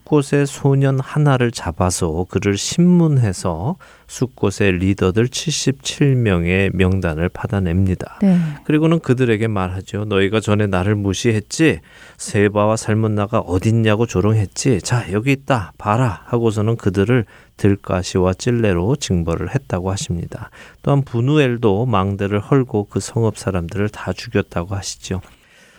[0.07, 3.77] 숫 숲곳의 소년 하나를 잡아서 그를 신문해서
[4.07, 8.19] 숲곳의 리더들 77명의 명단을 받아냅니다.
[8.23, 8.39] 네.
[8.65, 10.05] 그리고는 그들에게 말하죠.
[10.05, 11.81] 너희가 전에 나를 무시했지?
[12.19, 14.81] 세바와 살문나가 어딨냐고 조롱했지?
[14.83, 15.73] 자, 여기 있다.
[15.77, 16.23] 봐라.
[16.27, 17.25] 하고서는 그들을
[17.57, 20.51] 들가시와 찔레로 징벌을 했다고 하십니다.
[20.83, 25.21] 또한 부누엘도 망대를 헐고 그 성읍 사람들을 다 죽였다고 하시죠.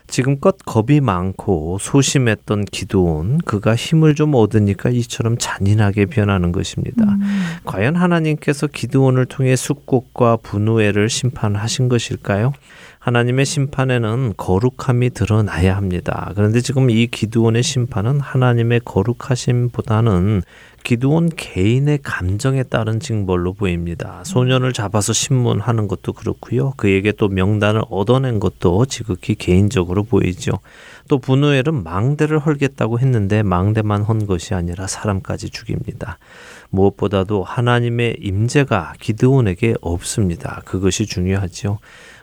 [0.08, 7.04] 지금껏 겁이 많고 소심했던 기도온 그가 힘을 좀 얻으니까 이처럼 잔인하게 변하는 것입니다.
[7.04, 7.22] 음.
[7.66, 12.54] 과연 하나님께서 기도온을 통해 숙곡과 분우애를 심판하신 것일까요?
[13.00, 16.32] 하나님의 심판에는 거룩함이 드러나야 합니다.
[16.36, 20.42] 그런데 지금 이 기드온의 심판은 하나님의 거룩하심보다는
[20.88, 24.24] 기드온 개인의 감정에 따른 징벌로 보입니다.
[24.24, 26.76] 소년을 잡아서 신문하는 것도 그렇고요.
[26.78, 30.54] 그에게 또 명단을 얻어낸 것도 지극히 개인적으로 보이죠.
[31.10, 36.20] 또 분우엘은 망대를 헐겠다고 했는데 망대만 헌 것이 아니라 사람까지 죽입니다.
[36.70, 40.62] 무엇보다도 하나님의 임재가 기드온에게 없습니다.
[40.64, 41.80] 그것이 중요하죠.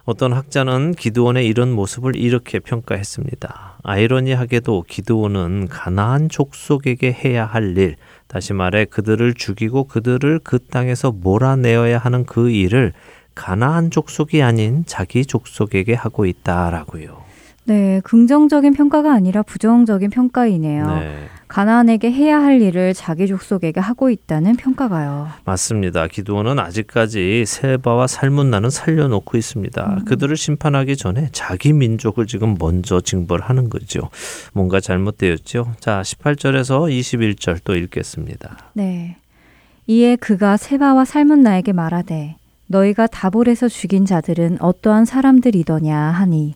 [0.06, 3.78] 어떤 학자는 기드온의 이런 모습을 이렇게 평가했습니다.
[3.82, 7.96] 아이러니하게도 기드온은 가나안 족속에게 해야 할 일,
[8.34, 12.92] 다시 말해 그들을 죽이고 그들을 그 땅에서 몰아내어야 하는 그 일을
[13.36, 17.22] 가나안 족속이 아닌 자기 족속에게 하고 있다라고요.
[17.66, 20.86] 네, 긍정적인 평가가 아니라 부정적인 평가이네요.
[20.86, 21.28] 네.
[21.48, 25.28] 가나안에게 해야 할 일을 자기 족속에게 하고 있다는 평가가요.
[25.44, 26.08] 맞습니다.
[26.08, 29.96] 기도원은 아직까지 세바와 살문나는 살려놓고 있습니다.
[30.00, 30.04] 음.
[30.04, 34.10] 그들을 심판하기 전에 자기 민족을 지금 먼저 징벌하는 거죠.
[34.52, 35.74] 뭔가 잘못되었죠.
[35.78, 38.58] 자, 18절에서 21절 또 읽겠습니다.
[38.72, 39.16] 네.
[39.86, 42.36] 이에 그가 세바와 살문나에게 말하되
[42.66, 46.54] 너희가 다볼에서 죽인 자들은 어떠한 사람들이더냐 하니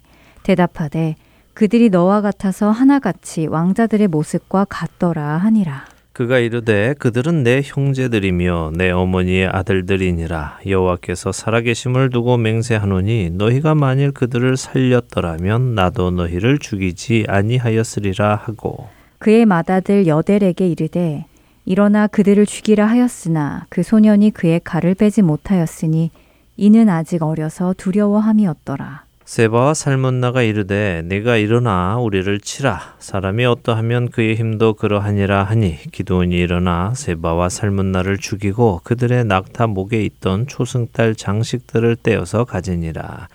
[0.48, 1.16] 대답하되
[1.52, 5.84] 그들이 너와 같아서 하나같이 왕자들의 모습과 같더라 하니라.
[6.14, 10.60] 그가 이르되 그들은 내 형제들이며 내 어머니의 아들들이니라.
[10.66, 18.88] 여호와께서 살아계심을 두고 맹세하노니 너희가 만일 그들을 살렸더라면 나도 너희를 죽이지 아니하였으리라 하고.
[19.18, 21.26] 그의 맏아들 여델에게 이르되
[21.66, 26.10] 일어나 그들을 죽이라 하였으나 그 소년이 그의 칼을 빼지 못하였으니
[26.56, 34.72] 이는 아직 어려서 두려워함이었더라 세바와 살문나가 이르되 내가 일어나 우리를 치라 사람이 어떠하면 그의 힘도
[34.72, 43.28] 그러하니라 하니 기도원이 일어나 세바와 살문나를 죽이고 그들의 낙타 목에 있던 초승달 장식들을 떼어서 가지니라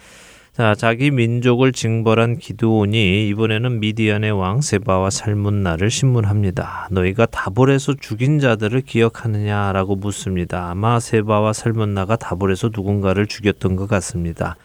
[0.53, 6.87] 자 자기 민족을 징벌한 기도온이 이번에는 미디안의 왕 세바와 살문나를 신문합니다.
[6.89, 10.71] 너희가 다볼에서 죽인 자들을 기억하느냐라고 묻습니다.
[10.71, 14.57] 아마 세바와 살문나가 다볼에서 누군가를 죽였던 것 같습니다.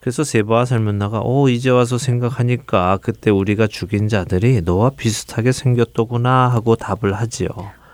[0.00, 6.74] 그래서 세바와 살문나가 오 이제 와서 생각하니까 그때 우리가 죽인 자들이 너와 비슷하게 생겼더구나 하고
[6.74, 7.48] 답을 하지요.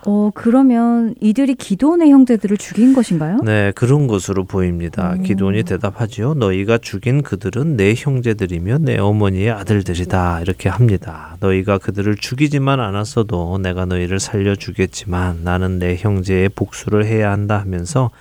[0.08, 3.38] 어, 그러면 이들이 기도원의 형제들을 죽인 것인가요?
[3.42, 5.16] 네, 그런 것으로 보입니다.
[5.18, 5.22] 오.
[5.22, 6.34] 기도원이 대답하지요.
[6.34, 10.42] 너희가 죽인 그들은 내 형제들이며 내 어머니의 아들들이다.
[10.42, 11.36] 이렇게 합니다.
[11.40, 18.12] 너희가 그들을 죽이지만 않았어도 내가 너희를 살려주겠지만 나는 내 형제의 복수를 해야 한다 하면서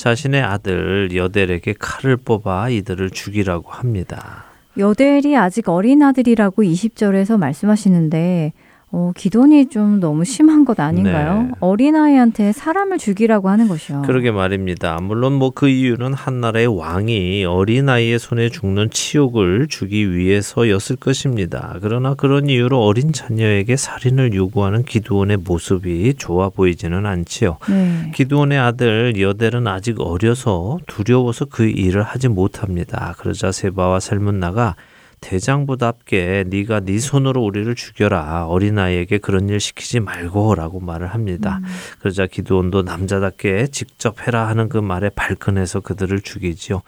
[0.00, 4.44] 자신의 아들 여델에게 칼을 뽑아 이들을 죽이라고 합니다.
[4.78, 8.54] 여델이 아직 어린 아들이라고 20절에서 말씀하시는데
[8.92, 11.42] 어, 기돈이 좀 너무 심한 것 아닌가요?
[11.42, 11.50] 네.
[11.60, 14.02] 어린아이한테 사람을 죽이라고 하는 것이요.
[14.02, 14.98] 그러게 말입니다.
[15.00, 21.76] 물론 뭐 그 이유는 한나라의 왕이 어린아이의 손에 죽는 치욕을 주기 위해서였을 것입니다.
[21.82, 27.58] 그러나 그런 이유로 어린 자녀에게 살인을 요구하는 기두원의 모습이 좋아 보이지는 않지요.
[27.68, 28.10] 네.
[28.14, 33.14] 기두원의 아들 여델은 아직 어려서 두려워서 그 일을 하지 못합니다.
[33.18, 34.76] 그러자 세바와 살문나가
[35.20, 41.60] 대장부답게 네가 네 손으로 우리를 죽여라 어린아이에게 그런 일 시키지 말고라고 말을 합니다.
[41.62, 41.68] 음.
[42.00, 46.82] 그러자 기도원도 남자답게 직접 해라 하는 그 말에 발끈해서 그들을 죽이지요.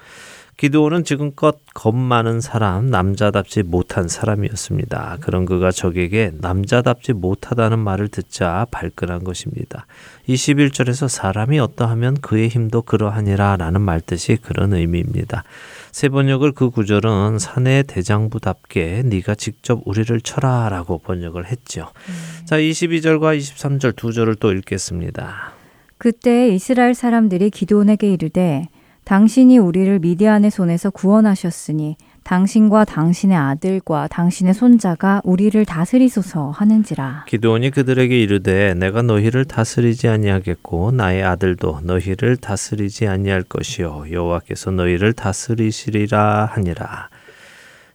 [0.62, 5.18] 기도원은 지금껏 겁 많은 사람, 남자답지 못한 사람이었습니다.
[5.20, 9.86] 그런 그가 적에게 남자답지 못하다는 말을 듣자 발끈한 것입니다.
[10.28, 15.42] 21절에서 사람이 어떠하면 그의 힘도 그러하니라 라는 말뜻이 그런 의미입니다.
[15.92, 21.92] 세 번역을 그 구절은 사내 대장부답게 네가 직접 우리를 쳐라라고 번역을 했죠.
[22.08, 22.44] 음.
[22.46, 25.52] 자, 22절과 23절 두 절을 또 읽겠습니다.
[25.98, 28.68] 그때 이스라엘 사람들이 기도원에게 이르되
[29.04, 37.24] 당신이 우리를 미디안의 손에서 구원하셨으니 당신과 당신의 아들과 당신의 손자가 우리를 다스리소서 하는지라.
[37.28, 45.12] 기도원이 그들에게 이르되 내가 너희를 다스리지 아니하겠고 나의 아들도 너희를 다스리지 아니할 것이요 여호와께서 너희를
[45.12, 47.08] 다스리시리라 하니라.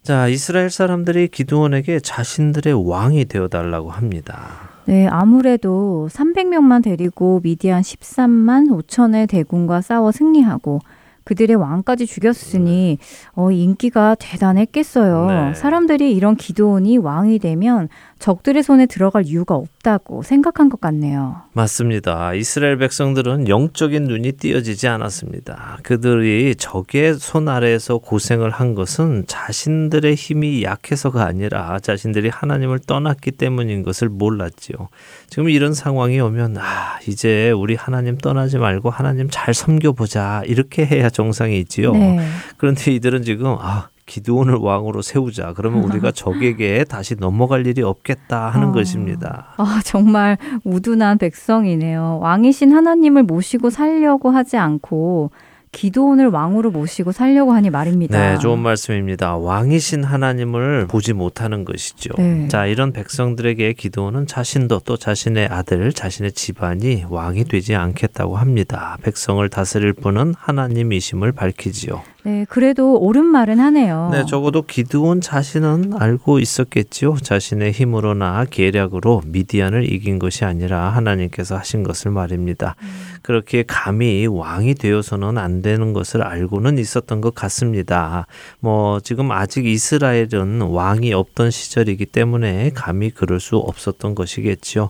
[0.04, 4.70] 자, 이스라엘 사람들이 기도원에게 자신들의 왕이 되어 달라고 합니다.
[4.86, 10.80] 네, 아무래도 300명만 데리고 미디안 13만 5천의 대군과 싸워 승리하고
[11.28, 13.00] 그들의 왕까지 죽였으니
[13.36, 15.26] 어, 인기가 대단했겠어요.
[15.26, 15.54] 네.
[15.56, 17.90] 사람들이 이런 기도원이 왕이 되면
[18.20, 21.42] 적들의 손에 들어갈 이유가 없다고 생각한 것 같네요.
[21.54, 22.34] 맞습니다.
[22.34, 25.80] 이스라엘 백성들은 영적인 눈이 띄어지지 않았습니다.
[25.84, 33.84] 그들이 적의 손 아래에서 고생을 한 것은 자신들의 힘이 약해서가 아니라 자신들이 하나님을 떠났기 때문인
[33.84, 34.90] 것을 몰랐지요.
[35.30, 40.42] 지금 이런 상황이 오면 아, 이제 우리 하나님 떠나지 말고 하나님 잘 섬겨 보자.
[40.46, 41.94] 이렇게 해야 정상이 있지요.
[41.94, 42.20] 네.
[42.58, 45.54] 그런데 이들은 지금 아, 기드온을 왕으로 세우자.
[45.54, 48.72] 그러면 우리가 적에게 다시 넘어갈 일이 없겠다 하는 어.
[48.72, 49.54] 것입니다.
[49.58, 52.20] 아, 정말 우둔한 백성이네요.
[52.22, 55.30] 왕이신 하나님을 모시고 살려고 하지 않고
[55.72, 58.18] 기도원을 왕으로 모시고 살려고 하니 말입니다.
[58.20, 59.36] 네, 좋은 말씀입니다.
[59.36, 62.14] 왕이신 하나님을 보지 못하는 것이죠.
[62.18, 62.48] 네.
[62.48, 68.98] 자, 이런 백성들에게 기도원은 자신도 또 자신의 아들, 자신의 집안이 왕이 되지 않겠다고 합니다.
[69.04, 72.02] 백성을 다스릴 분은 하나님이심을 밝히지요.
[72.24, 74.10] 네, 그래도 옳은 말은 하네요.
[74.12, 77.16] 네, 적어도 기드온 자신은 알고 있었겠지요.
[77.22, 82.76] 자신의 힘으로나 계략으로 미디안을 이긴 것이 아니라 하나님께서 하신 것을 말입니다.
[82.82, 82.88] 음.
[83.22, 88.28] 그렇게 감히 왕이 되어서는 안안 되는 것을 알고는 있었던 것 같습니다.
[88.60, 94.90] 뭐 지금 아직 이스라엘은 왕이 없던 시절이기 때문에 감히 그럴 수 없었던 것이겠지요.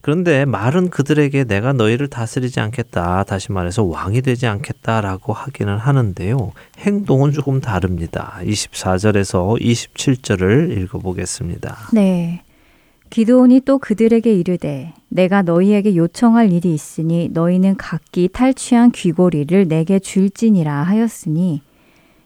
[0.00, 3.24] 그런데 말은 그들에게 내가 너희를 다스리지 않겠다.
[3.24, 6.52] 다시 말해서 왕이 되지 않겠다라고 하기는 하는데요.
[6.78, 8.38] 행동은 조금 다릅니다.
[8.42, 11.90] 24절에서 27절을 읽어보겠습니다.
[11.92, 12.42] 네.
[13.10, 20.82] 기도온이 또 그들에게 이르되 내가 너희에게 요청할 일이 있으니 너희는 각기 탈취한 귀고리를 내게 줄지니라
[20.82, 21.62] 하였으니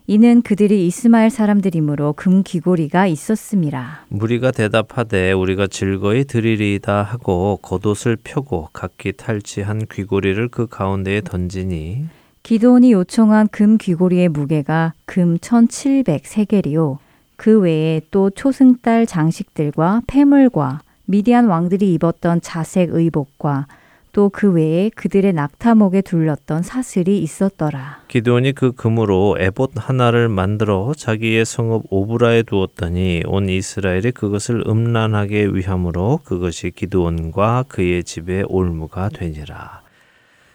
[0.08, 4.06] 이는 그들이 이스마엘 사람들이므로 금 귀고리가 있었음이라.
[4.08, 12.06] 무리가 대답하되 우리가 즐거이 드리리이다 하고 겉옷을 펴고 각기 탈취한 귀고리를 그 가운데에 던지니
[12.42, 16.98] 기도원이 요청한 금 귀고리의 무게가 금 1700세겔이요.
[17.42, 23.66] 그 외에 또 초승달 장식들과 폐물과 미디안 왕들이 입었던 자색 의복과
[24.12, 28.02] 또 그 외에 그들의 낙타목에 둘렀던 사슬이 있었더라.
[28.06, 36.20] 기드온이 그 금으로 에봇 하나를 만들어 자기의 성읍 오브라에 두었더니 온 이스라엘이 그것을 음란하게 위함으로
[36.22, 39.81] 그것이 기드온과 그의 집의 올무가 되니라.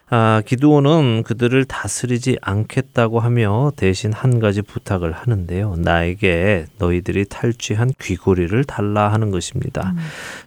[0.10, 5.76] 아, 기드온은 그들을 다스리지 않겠다고 하며 대신 한 가지 부탁을 하는데요.
[5.78, 9.92] 나에게 너희들이 탈취한 귀고리를 달라 하는 것입니다.
[9.94, 9.98] 음.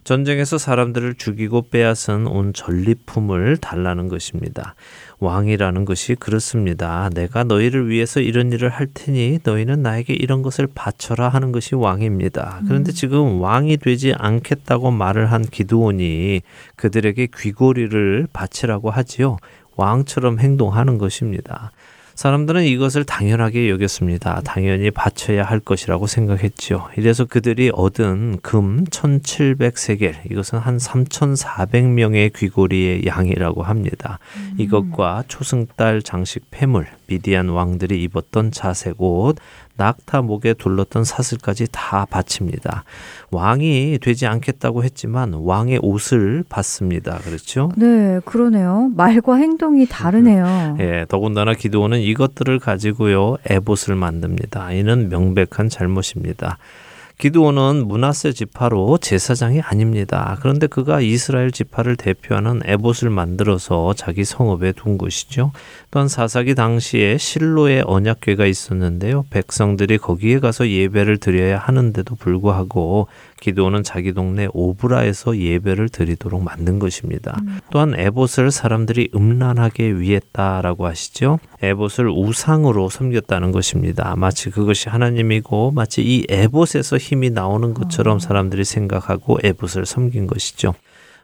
[0.03, 4.73] 전쟁에서 사람들을 죽이고 빼앗은 온 전리품을 달라는 것입니다.
[5.21, 7.09] 왕이라는 것이 그렇습니다.
[7.13, 12.61] 내가 너희를 위해서 이런 일을 할 테니 너희는 나에게 이런 것을 바쳐라 하는 것이 왕입니다.
[12.67, 12.93] 그런데 음.
[12.93, 16.41] 지금 왕이 되지 않겠다고 말을 한 기드온이
[16.75, 19.37] 그들에게 귀고리를 바치라고 하지요.
[19.75, 21.71] 왕처럼 행동하는 것입니다.
[22.15, 24.41] 사람들은 이것을 당연하게 여겼습니다.
[24.43, 26.89] 당연히 바쳐야 할 것이라고 생각했지요.
[26.97, 34.19] 이래서 그들이 얻은 금 1700세겔, 이것은 한 3400명의 귀고리의 양이라고 합니다.
[34.37, 34.55] 음.
[34.57, 39.37] 이것과 초승달 장식 폐물, 미디안 왕들이 입었던 자색 옷,
[39.77, 42.83] 낙타 목에 둘렀던 사슬까지 다 바칩니다.
[43.31, 47.19] 왕이 되지 않겠다고 했지만 왕의 옷을 받습니다.
[47.19, 47.71] 그렇죠?
[47.77, 48.91] 네, 그러네요.
[48.95, 50.77] 말과 행동이 다르네요.
[50.81, 54.71] 예, 더군다나 기도원은 이것들을 가지고요 에봇을 만듭니다.
[54.73, 56.57] 이는 명백한 잘못입니다.
[57.21, 60.39] 기드온은 문하세 지파로 제사장이 아닙니다.
[60.41, 65.51] 그런데 그가 이스라엘 지파를 대표하는 에봇을 만들어서 자기 성읍에 둔 것이죠.
[65.91, 69.25] 또한 사사기 당시에 실로의 언약궤가 있었는데요.
[69.29, 73.07] 백성들이 거기에 가서 예배를 드려야 하는데도 불구하고
[73.41, 77.37] 기도는 자기 동네 오브라에서 예배를 드리도록 만든 것입니다.
[77.41, 77.59] 음.
[77.71, 81.39] 또한 에봇을 사람들이 음란하게 위했다라고 하시죠.
[81.61, 84.15] 에봇을 우상으로 섬겼다는 것입니다.
[84.15, 88.19] 마치 그것이 하나님이고 마치 이 에봇에서 힘이 나오는 것처럼 어.
[88.19, 90.73] 사람들이 생각하고 에봇을 섬긴 것이죠.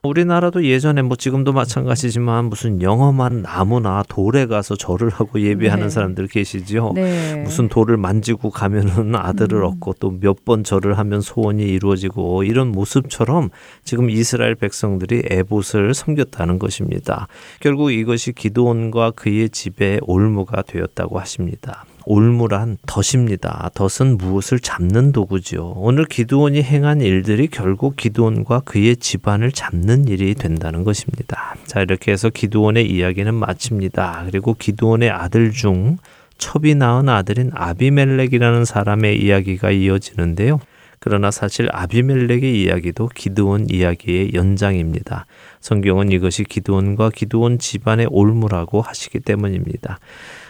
[0.07, 5.89] 우리나라도 예전에 뭐 지금도 마찬가지지만 무슨 영험한 나무나 돌에 가서 절을 하고 예배하는 네.
[5.89, 6.93] 사람들 계시죠.
[6.95, 7.35] 네.
[7.43, 9.65] 무슨 돌을 만지고 가면은 아들을 음.
[9.65, 13.49] 얻고 또 몇 번 절을 하면 소원이 이루어지고 이런 모습처럼
[13.83, 17.27] 지금 이스라엘 백성들이 에봇을 섬겼다는 것입니다.
[17.59, 21.85] 결국 이것이 기도원과 그의 집에 올무가 되었다고 하십니다.
[22.09, 23.69] 올무란 덫입니다.
[23.75, 25.73] 덫은 무엇을 잡는 도구죠.
[25.75, 31.55] 오늘 기드온이 행한 일들이 결국 기드온과 그의 집안을 잡는 일이 된다는 것입니다.
[31.65, 34.23] 자, 이렇게 해서 기드온의 이야기는 마칩니다.
[34.25, 35.97] 그리고 기드온의 아들 중
[36.37, 40.61] 첩이 낳은 아들인 아비멜렉이라는 사람의 이야기가 이어지는데요.
[40.99, 45.25] 그러나 사실 아비멜렉의 이야기도 기드온 이야기의 연장입니다.
[45.59, 49.99] 성경은 이것이 기드온과 기드온 집안의 올무라고 하시기 때문입니다.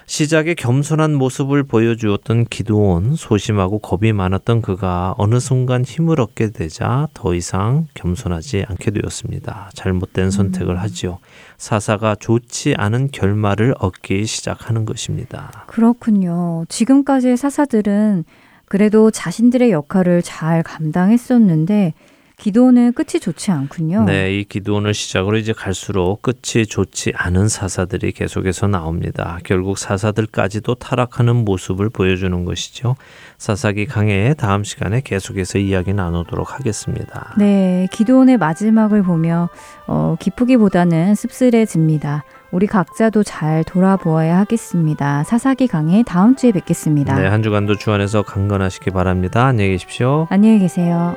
[0.07, 7.35] 시작에 겸손한 모습을 보여주었던 기도온 소심하고 겁이 많았던 그가 어느 순간 힘을 얻게 되자 더
[7.35, 9.71] 이상 겸손하지 않게 되었습니다.
[9.73, 10.79] 잘못된 선택을 음.
[10.79, 11.19] 하지요.
[11.57, 15.65] 사사가 좋지 않은 결말을 얻기 시작하는 것입니다.
[15.67, 16.63] 그렇군요.
[16.69, 18.23] 지금까지의 사사들은
[18.69, 21.93] 그래도 자신들의 역할을 잘 감당했었는데
[22.37, 24.03] 기도는 끝이 좋지 않군요.
[24.03, 29.39] 네, 이 기도원을 시작으로 이제 갈수록 끝이 좋지 않은 사사들이 계속해서 나옵니다.
[29.43, 32.95] 결국 사사들까지도 타락하는 모습을 보여주는 것이죠.
[33.39, 37.33] 사사기 강해의 다음 시간에 계속해서 이야기 나누도록 하겠습니다.
[37.39, 39.49] 네, 기도원의 마지막을 보며
[39.87, 42.23] 어, 기쁘기보다는 씁쓸해집니다.
[42.51, 45.23] 우리 각자도 잘 돌아보아야 하겠습니다.
[45.23, 47.19] 사사기 강해 다음 주에 뵙겠습니다.
[47.19, 49.45] 네, 한 주간도 주 안에서 강건하시기 바랍니다.
[49.47, 50.27] 안녕히 계십시오.
[50.29, 51.15] 안녕히 계세요.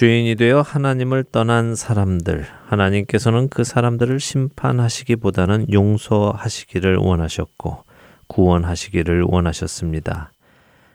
[0.00, 7.84] 죄인이 되어 하나님을 떠난 사람들, 하나님께서는 그 사람들을 심판하시기보다는 용서하시기를 원하셨고
[8.26, 10.32] 구원하시기를 원하셨습니다.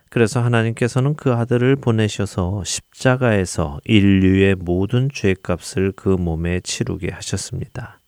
[0.09, 7.99] 그래서 하나님께서는 그 아들을 보내셔서 십자가에서 인류의 모든 죄값을 그 몸에 치르게 하셨습니다.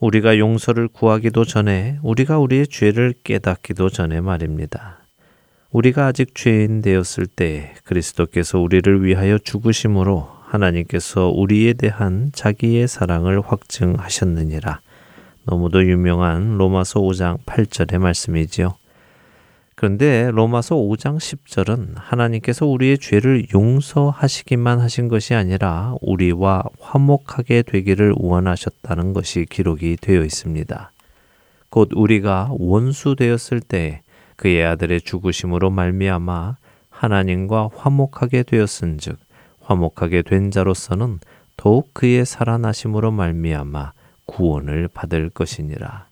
[0.00, 5.03] 우리가 용서를 구하기도 전에 우리가 우리의 죄를 깨닫기도 전에 말입니다.
[5.74, 14.78] 우리가 아직 죄인 되었을 때 그리스도께서 우리를 위하여 죽으심으로 하나님께서 우리에 대한 자기의 사랑을 확증하셨느니라.
[15.42, 18.76] 너무도 유명한 로마서 5장 8절의 말씀이지요.
[19.74, 29.12] 그런데 로마서 5장 10절은 하나님께서 우리의 죄를 용서하시기만 하신 것이 아니라 우리와 화목하게 되기를 원하셨다는
[29.12, 30.92] 것이 기록이 되어 있습니다.
[31.68, 34.03] 곧 우리가 원수 되었을 때
[34.36, 36.56] 그의 아들의 죽으심으로 말미암아
[36.90, 39.18] 하나님과 화목하게 되었은즉
[39.60, 41.18] 화목하게 된 자로서는
[41.56, 43.92] 더욱 그의 살아나심으로 말미암아
[44.26, 46.08] 구원을 받을 것이니라.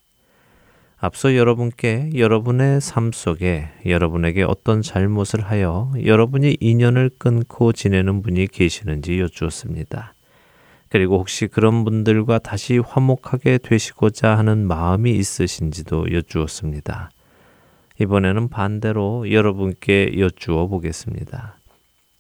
[0.99, 9.19] 앞서 여러분께 여러분의 삶 속에 여러분에게 어떤 잘못을 하여 여러분이 인연을 끊고 지내는 분이 계시는지
[9.19, 10.15] 여쭈었습니다.
[10.89, 17.11] 그리고 혹시 그런 분들과 다시 화목하게 되시고자 하는 마음이 있으신지도 여쭈었습니다.
[18.03, 21.57] 이번에는 반대로 여러분께 여쭈어 보겠습니다.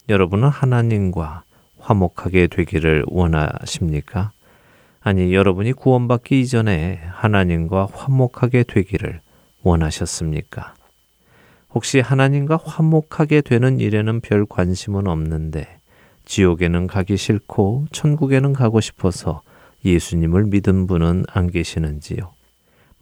[0.08, 1.42] 여러분은 하나님과
[1.80, 4.30] 화목하게 되기를 원하십니까?
[5.00, 9.20] 아니, 여러분이 구원받기 이전에 하나님과 화목하게 되기를
[9.64, 10.74] 원하셨습니까?
[11.74, 15.80] 혹시 하나님과 화목하게 되는 일에는 별 관심은 없는데
[16.26, 19.42] 지옥에는 가기 싫고 천국에는 가고 싶어서
[19.84, 22.32] 예수님을 믿은 분은 안 계시는지요?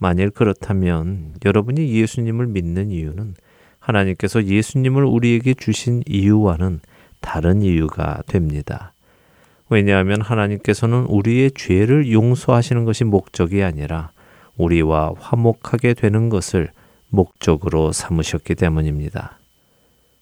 [0.01, 3.35] 만일 그렇다면 여러분이 예수님을 믿는 이유는
[3.77, 6.79] 하나님께서 예수님을 우리에게 주신 이유와는
[7.19, 8.93] 다른 이유가 됩니다.
[9.69, 14.09] 왜냐하면 하나님께서는 우리의 죄를 용서하시는 것이 목적이 아니라
[14.57, 16.71] 우리와 화목하게 되는 것을
[17.09, 19.37] 목적으로 삼으셨기 때문입니다.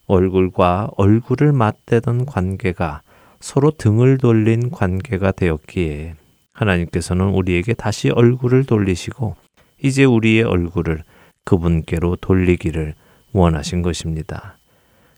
[0.08, 3.00] 얼굴과 얼굴을 맞대던 관계가
[3.40, 6.16] 서로 등을 돌린 관계가 되었기에
[6.52, 9.36] 하나님께서는 우리에게 다시 얼굴을 돌리시고
[9.82, 11.02] 이제 우리의 얼굴을
[11.44, 12.94] 그분께로 돌리기를
[13.32, 14.58] 원하신 것입니다.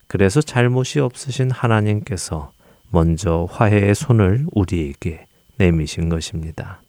[0.06, 2.52] 그래서 잘못이 없으신 하나님께서
[2.90, 6.82] 먼저 화해의 손을 우리에게 내미신 것입니다.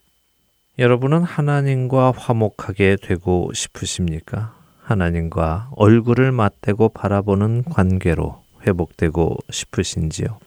[0.80, 4.56] 여러분은 하나님과 화목하게 되고 싶으십니까?
[4.82, 10.40] 하나님과 얼굴을 맞대고 바라보는 관계로 회복되고 싶으신지요?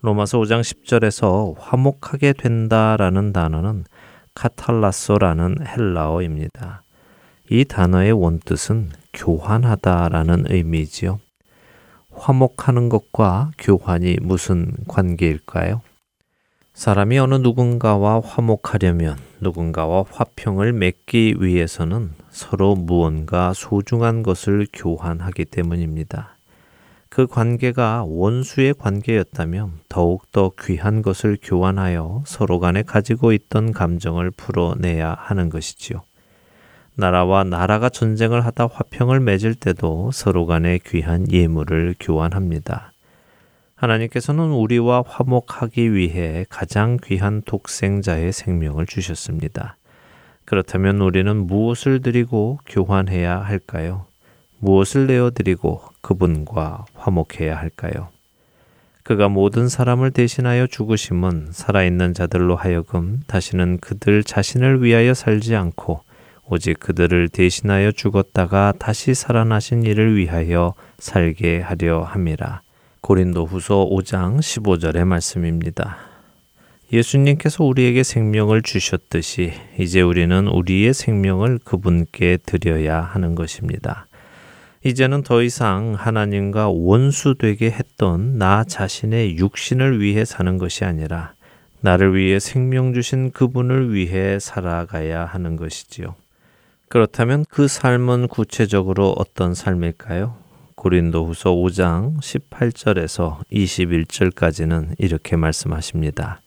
[0.00, 3.84] 로마서 5장 10절에서 화목하게 된다라는 단어는
[4.34, 6.82] 카탈라소라는 헬라어입니다.
[7.50, 11.20] 이 단어의 원뜻은 교환하다라는 의미지요.
[12.12, 15.82] 화목하는 것과 교환이 무슨 관계일까요?
[16.74, 26.31] 사람이 어느 누군가와 화목하려면 누군가와 화평을 맺기 위해서는 서로 무언가 소중한 것을 교환하기 때문입니다.
[27.12, 35.50] 그 관계가 원수의 관계였다면 더욱더 귀한 것을 교환하여 서로 간에 가지고 있던 감정을 풀어내야 하는
[35.50, 36.04] 것이지요.
[36.94, 42.94] 나라와 나라가 전쟁을 하다 화평을 맺을 때도 서로 간에 귀한 예물을 교환합니다.
[43.74, 49.76] 하나님께서는 우리와 화목하기 위해 가장 귀한 독생자의 생명을 주셨습니다.
[50.46, 54.06] 그렇다면 우리는 무엇을 드리고 교환해야 할까요?
[54.62, 58.08] 무엇을 내어드리고 그분과 화목해야 할까요?
[59.02, 66.02] 그가 모든 사람을 대신하여 죽으심은 살아있는 자들로 하여금 다시는 그들 자신을 위하여 살지 않고
[66.48, 72.62] 오직 그들을 대신하여 죽었다가 다시 살아나신 이를 위하여 살게 하려 함이라.
[73.00, 75.96] 고린도 후서 5장 15절의 말씀입니다.
[76.92, 84.06] 예수님께서 우리에게 생명을 주셨듯이 이제 우리는 우리의 생명을 그분께 드려야 하는 것입니다.
[84.84, 91.34] 이제는 더 이상 하나님과 원수되게 했던 나 자신의 육신을 위해 사는 것이 아니라
[91.80, 96.16] 나를 위해 생명 주신 그분을 위해 살아가야 하는 것이지요.
[96.88, 100.36] 그렇다면 그 삶은 구체적으로 어떤 삶일까요?
[100.74, 106.40] 고린도 후서 5장 18절에서 21절까지는 이렇게 말씀하십니다.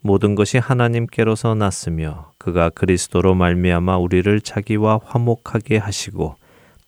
[0.00, 6.39] 모든 것이 하나님께로서 났으며 그가 그리스도로 말미암아 우리를 자기와 화목하게 하시고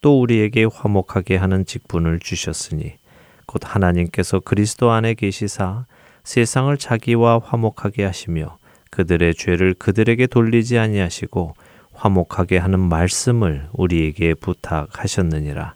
[0.03, 2.95] 또 우리에게 화목하게 하는 직분을 주셨으니
[3.47, 5.87] 곧 하나님께서 그리스도 안에 계시사
[6.25, 8.59] 세상을 자기와 화목하게 하시며
[8.91, 11.55] 그들의 죄를 그들에게 돌리지 아니하시고
[11.95, 15.75] 화목하게 하는 말씀을 우리에게 부탁하셨느니라.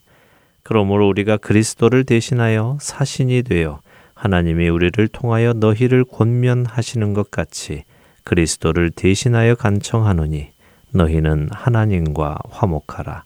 [0.63, 3.81] 그러므로 우리가 그리스도를 대신하여 사신이 되어
[4.15, 7.85] 하나님이 우리를 통하여 너희를 권면하시는 것 같이
[8.25, 10.49] 그리스도를 대신하여 간청하노니
[10.91, 13.25] 너희는 하나님과 화목하라.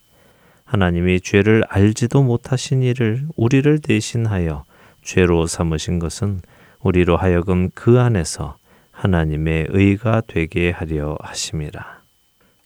[0.70, 4.64] 하나님이 죄를 알지도 못하신 이를 우리를 대신하여
[5.02, 6.42] 죄로 삼으신 것은
[6.78, 8.56] 우리로 하여금 그 안에서
[8.92, 12.02] 하나님의 의가 되게 하려 하심이라.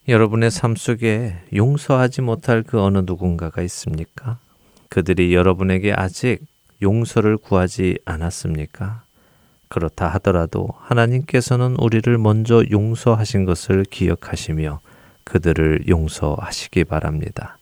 [0.07, 4.37] 여러분의 삶 속에 용서하지 못할 그 어느 누군가가 있습니까?
[4.89, 6.41] 그들이 여러분에게 아직
[6.83, 9.01] 용서를 구하지 않았습니까?
[9.67, 14.79] 그렇다 하더라도 하나님께서는 우리를 먼저 용서하신 것을 기억하시며
[15.23, 17.57] 그들을 용서하시기 바랍니다.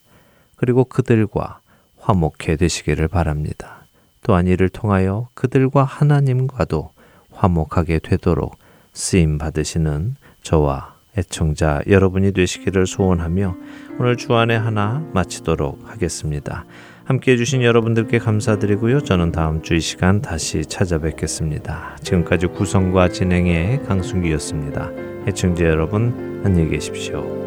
[0.64, 1.59] 그리고 그들과
[1.99, 3.84] 화목해 되시기를 바랍니다.
[4.22, 6.89] 또한 이를 통하여 그들과 하나님과도
[7.32, 8.55] 화목하게 되도록
[8.93, 13.57] 쓰임 받으시는 저와 애청자 여러분이 되시기를 소원하며
[13.99, 16.64] 오늘 주안의 하나 마치도록 하겠습니다.
[17.03, 19.01] 함께 해주신 여러분들께 감사드리고요.
[19.01, 21.97] 저는 다음 주 이 시간 다시 찾아뵙겠습니다.
[22.03, 24.91] 지금까지 구성과 진행의 강순기였습니다.
[25.28, 27.42] 애청자 여러분 안녕히 계십시오.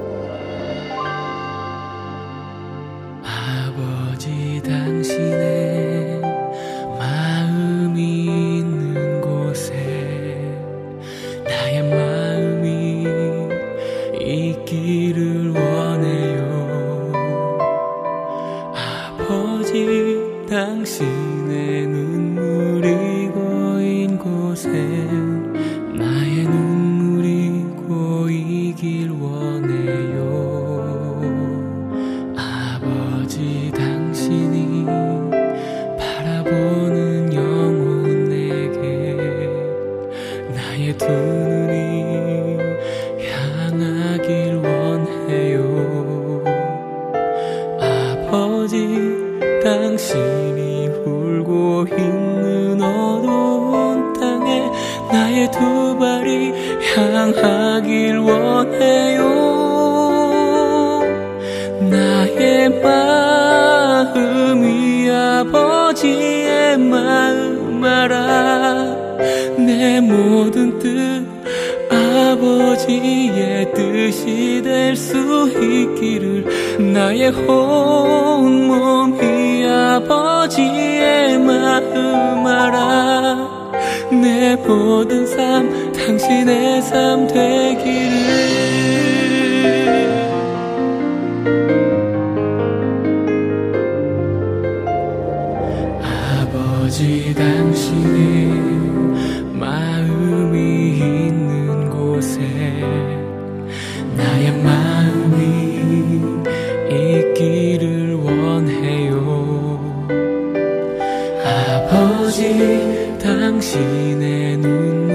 [112.27, 115.06] 오직 당신의 눈.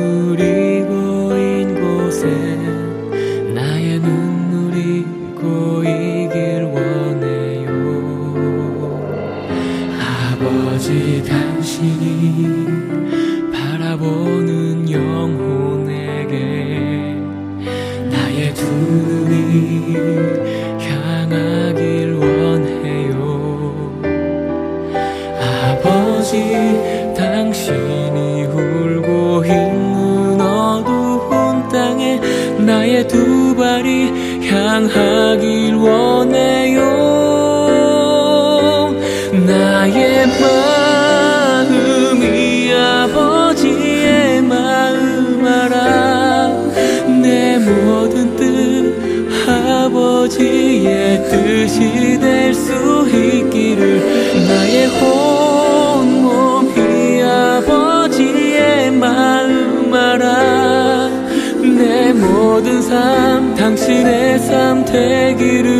[63.91, 65.75] 당신의 삶 되기를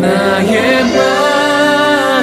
[0.00, 0.84] 나의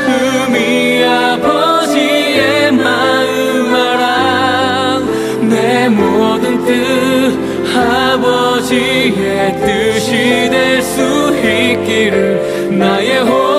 [0.02, 5.00] 마음이 아버지의 마음 알아
[5.42, 7.38] 내 모든 뜻
[7.78, 11.02] 아버지의 뜻이 될 수
[11.38, 13.53] 있기를 나의 호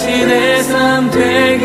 [0.00, 1.59] 다시 내 삶 되게